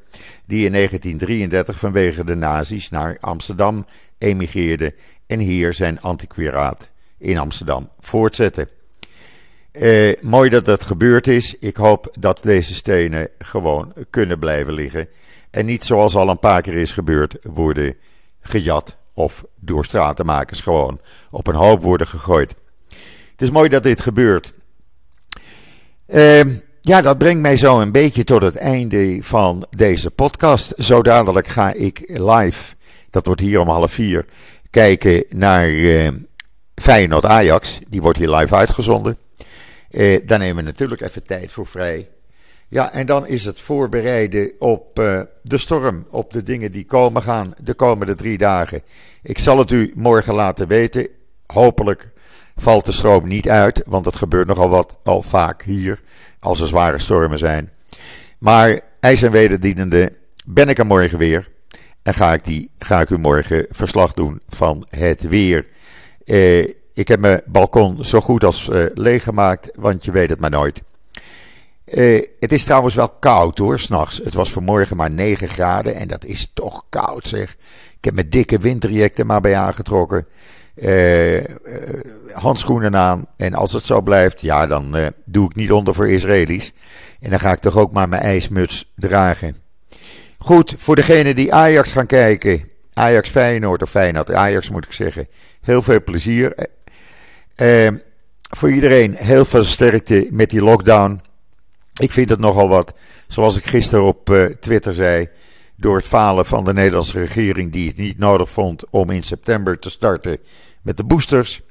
die 0.46 0.66
in 0.66 0.72
1933 0.72 1.80
vanwege 1.80 2.24
de 2.24 2.36
nazi's 2.36 2.90
naar 2.90 3.18
Amsterdam 3.20 3.86
emigreerde 4.18 4.94
en 5.28 5.40
hier 5.40 5.74
zijn 5.74 6.02
antiquariaat 6.02 6.92
in 7.18 7.38
Amsterdam 7.38 7.90
voortzette. 8.00 8.70
Eh, 9.72 10.22
mooi 10.22 10.50
dat 10.50 10.66
dat 10.66 10.84
gebeurd 10.84 11.28
is. 11.28 11.58
Ik 11.58 11.76
hoop 11.76 12.16
dat 12.20 12.44
deze 12.44 12.74
stenen 12.74 13.30
gewoon 13.40 13.94
kunnen 14.10 14.40
blijven 14.40 14.74
liggen. 14.74 15.08
En 15.50 15.66
niet 15.66 15.84
zoals 15.84 16.16
al 16.16 16.30
een 16.30 16.40
paar 16.40 16.62
keer 16.62 16.78
is 16.78 16.92
gebeurd, 16.92 17.38
worden 17.44 17.96
gejat 18.42 18.98
of 19.16 19.46
door 19.60 19.86
stratenmakers 19.86 20.62
gewoon 20.62 21.00
op 21.32 21.48
een 21.48 21.56
hoop 21.56 21.82
worden 21.82 22.08
gegooid. 22.08 22.56
Het 23.32 23.42
is 23.42 23.52
mooi 23.52 23.70
dat 23.70 23.84
dit 23.84 24.02
gebeurt. 24.02 24.54
Uh, 26.08 26.42
ja, 26.82 27.02
dat 27.02 27.18
brengt 27.18 27.42
mij 27.42 27.58
zo 27.58 27.80
een 27.80 27.92
beetje 27.92 28.24
tot 28.24 28.42
het 28.42 28.56
einde 28.56 29.18
van 29.22 29.66
deze 29.70 30.12
podcast. 30.12 30.74
Zo 30.78 31.02
dadelijk 31.02 31.48
ga 31.48 31.74
ik 31.74 32.02
live, 32.08 32.76
dat 33.10 33.26
wordt 33.26 33.42
hier 33.42 33.60
om 33.60 33.70
half 33.70 33.92
vier, 33.92 34.26
kijken 34.70 35.24
naar 35.30 35.70
uh, 35.70 36.10
Feyenoord 36.76 37.26
Ajax. 37.26 37.80
Die 37.90 38.02
wordt 38.02 38.18
hier 38.18 38.36
live 38.36 38.56
uitgezonden. 38.56 39.18
Uh, 39.92 40.20
daar 40.26 40.40
nemen 40.40 40.56
we 40.56 40.62
natuurlijk 40.62 41.02
even 41.02 41.24
tijd 41.24 41.52
voor 41.52 41.66
vrij. 41.68 42.08
Ja, 42.68 42.92
en 42.92 43.06
dan 43.06 43.28
is 43.28 43.46
het 43.46 43.60
voorbereiden 43.60 44.52
op 44.60 45.00
uh, 45.00 45.22
de 45.42 45.58
storm, 45.58 46.06
op 46.10 46.34
de 46.34 46.44
dingen 46.44 46.72
die 46.72 46.86
komen 46.86 47.22
gaan 47.22 47.54
de 47.62 47.74
komende 47.74 48.16
drie 48.16 48.38
dagen. 48.38 48.82
Ik 49.24 49.40
zal 49.40 49.58
het 49.58 49.72
u 49.72 49.92
morgen 49.96 50.34
laten 50.34 50.68
weten. 50.68 51.08
Hopelijk 51.46 52.08
valt 52.56 52.86
de 52.86 52.92
stroom 52.92 53.28
niet 53.28 53.50
uit, 53.50 53.82
want 53.86 54.04
dat 54.04 54.16
gebeurt 54.16 54.48
nogal 54.48 54.70
wat 54.70 54.98
al 55.04 55.24
vaak 55.24 55.64
hier 55.64 56.00
als 56.40 56.60
er 56.60 56.68
zware 56.68 57.00
stormen 57.00 57.38
zijn. 57.38 57.72
Maar 58.38 58.80
ijs 59.00 59.22
en 59.22 59.32
wederdienende 59.32 60.14
ben 60.46 60.70
ik 60.70 60.78
er 60.78 60.86
morgen 60.86 61.18
weer. 61.18 61.48
En 62.04 62.14
ga 62.14 62.34
ik, 62.34 62.44
die, 62.44 62.70
ga 62.78 63.02
ik 63.02 63.10
u 63.10 63.18
morgen 63.18 63.66
verslag 63.70 64.14
doen 64.14 64.42
van 64.48 64.86
het 64.90 65.22
weer. 65.22 65.66
Eh, 66.26 66.60
ik 66.94 67.08
heb 67.08 67.20
mijn 67.20 67.42
balkon 67.46 68.06
zo 68.06 68.22
goed 68.22 68.44
als 68.44 68.70
uh, 68.70 68.86
leeg 68.94 69.24
gemaakt, 69.24 69.72
want 69.76 70.06
je 70.06 70.12
weet 70.12 70.30
het 70.30 70.40
maar 70.40 70.50
nooit. 70.50 70.82
Uh, 71.86 72.24
het 72.40 72.52
is 72.52 72.64
trouwens 72.64 72.96
wel 72.96 73.10
koud 73.20 73.58
hoor, 73.58 73.80
s'nachts. 73.80 74.22
Het 74.24 74.34
was 74.34 74.52
vanmorgen 74.52 74.98
maar 74.98 75.12
9 75.12 75.48
graden 75.48 75.96
en 75.96 76.08
dat 76.08 76.26
is 76.26 76.52
toch 76.54 76.84
koud 76.90 77.28
zeg. 77.28 77.56
Ik 77.98 78.06
heb 78.06 78.14
mijn 78.14 78.30
dikke 78.30 78.58
winterjekten 78.58 79.26
maar 79.26 79.42
bij 79.42 79.56
aangetrokken. 79.56 80.28
Uh, 80.76 81.44
handschoenen 82.32 82.96
aan. 82.96 83.26
En 83.38 83.54
als 83.54 83.74
het 83.74 83.86
zo 83.86 84.02
blijft, 84.02 84.42
ja, 84.42 84.68
dan 84.68 84.96
doe 85.26 85.50
ik 85.50 85.56
niet 85.56 85.72
onder 85.72 85.94
voor 85.94 86.10
Israëli's. 86.10 86.74
En 87.20 87.30
dan 87.30 87.40
ga 87.40 87.52
ik 87.52 87.60
toch 87.60 87.78
ook 87.78 87.92
maar 87.92 88.10
mijn 88.10 88.22
ijsmuts 88.22 88.92
dragen. 88.96 89.56
Goed, 90.38 90.76
voor 90.78 90.96
degenen 90.96 91.36
die 91.36 91.54
Ajax 91.54 91.92
gaan 91.92 92.06
kijken. 92.06 92.70
Ajax 92.94 93.30
Feyenoord 93.30 93.82
of 93.82 93.90
Feyenoord 93.90 94.34
Ajax 94.34 94.70
moet 94.70 94.86
ik 94.86 94.92
zeggen. 94.92 95.28
Heel 95.62 95.82
veel 95.82 96.04
plezier. 96.04 96.56
voor 98.50 98.72
iedereen 98.72 99.16
heel 99.16 99.46
veel 99.46 99.64
sterkte 99.64 100.28
met 100.32 100.50
die 100.50 100.64
lockdown. 100.64 101.22
Ik 102.02 102.12
vind 102.12 102.30
het 102.30 102.40
nogal 102.40 102.68
wat, 102.68 102.94
zoals 103.28 103.58
ik 103.58 103.66
gisteren 103.66 104.06
op 104.06 104.30
uh, 104.30 104.46
Twitter 104.46 104.94
zei, 104.94 105.28
door 105.76 105.98
het 105.98 106.08
falen 106.08 106.46
van 106.46 106.66
de 106.66 106.74
Nederlandse 106.74 107.20
regering 107.20 107.72
die 107.72 107.88
het 107.88 107.98
niet 107.98 108.18
nodig 108.18 108.52
vond 108.52 108.84
om 108.90 109.10
in 109.10 109.24
september 109.24 109.80
te 109.80 109.90
starten 109.90 110.38
met 110.82 110.98
de 110.98 111.04
boosters, 111.04 111.62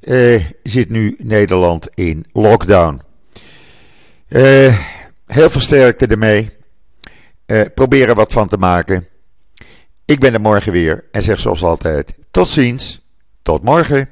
uh, 0.00 0.44
zit 0.62 0.90
nu 0.90 1.16
Nederland 1.18 1.88
in 1.94 2.26
lockdown. 2.32 3.00
Uh, 4.28 4.78
heel 5.26 5.50
versterkte 5.50 6.06
ermee. 6.06 6.50
probeer 7.74 8.08
er 8.08 8.14
wat 8.14 8.32
van 8.32 8.48
te 8.48 8.56
maken. 8.56 9.06
Ik 10.04 10.20
ben 10.20 10.34
er 10.34 10.40
morgen 10.40 10.72
weer 10.72 11.04
en 11.10 11.22
zeg 11.22 11.40
zoals 11.40 11.62
altijd: 11.62 12.14
tot 12.30 12.48
ziens, 12.48 13.00
tot 13.42 13.64
morgen. 13.64 14.08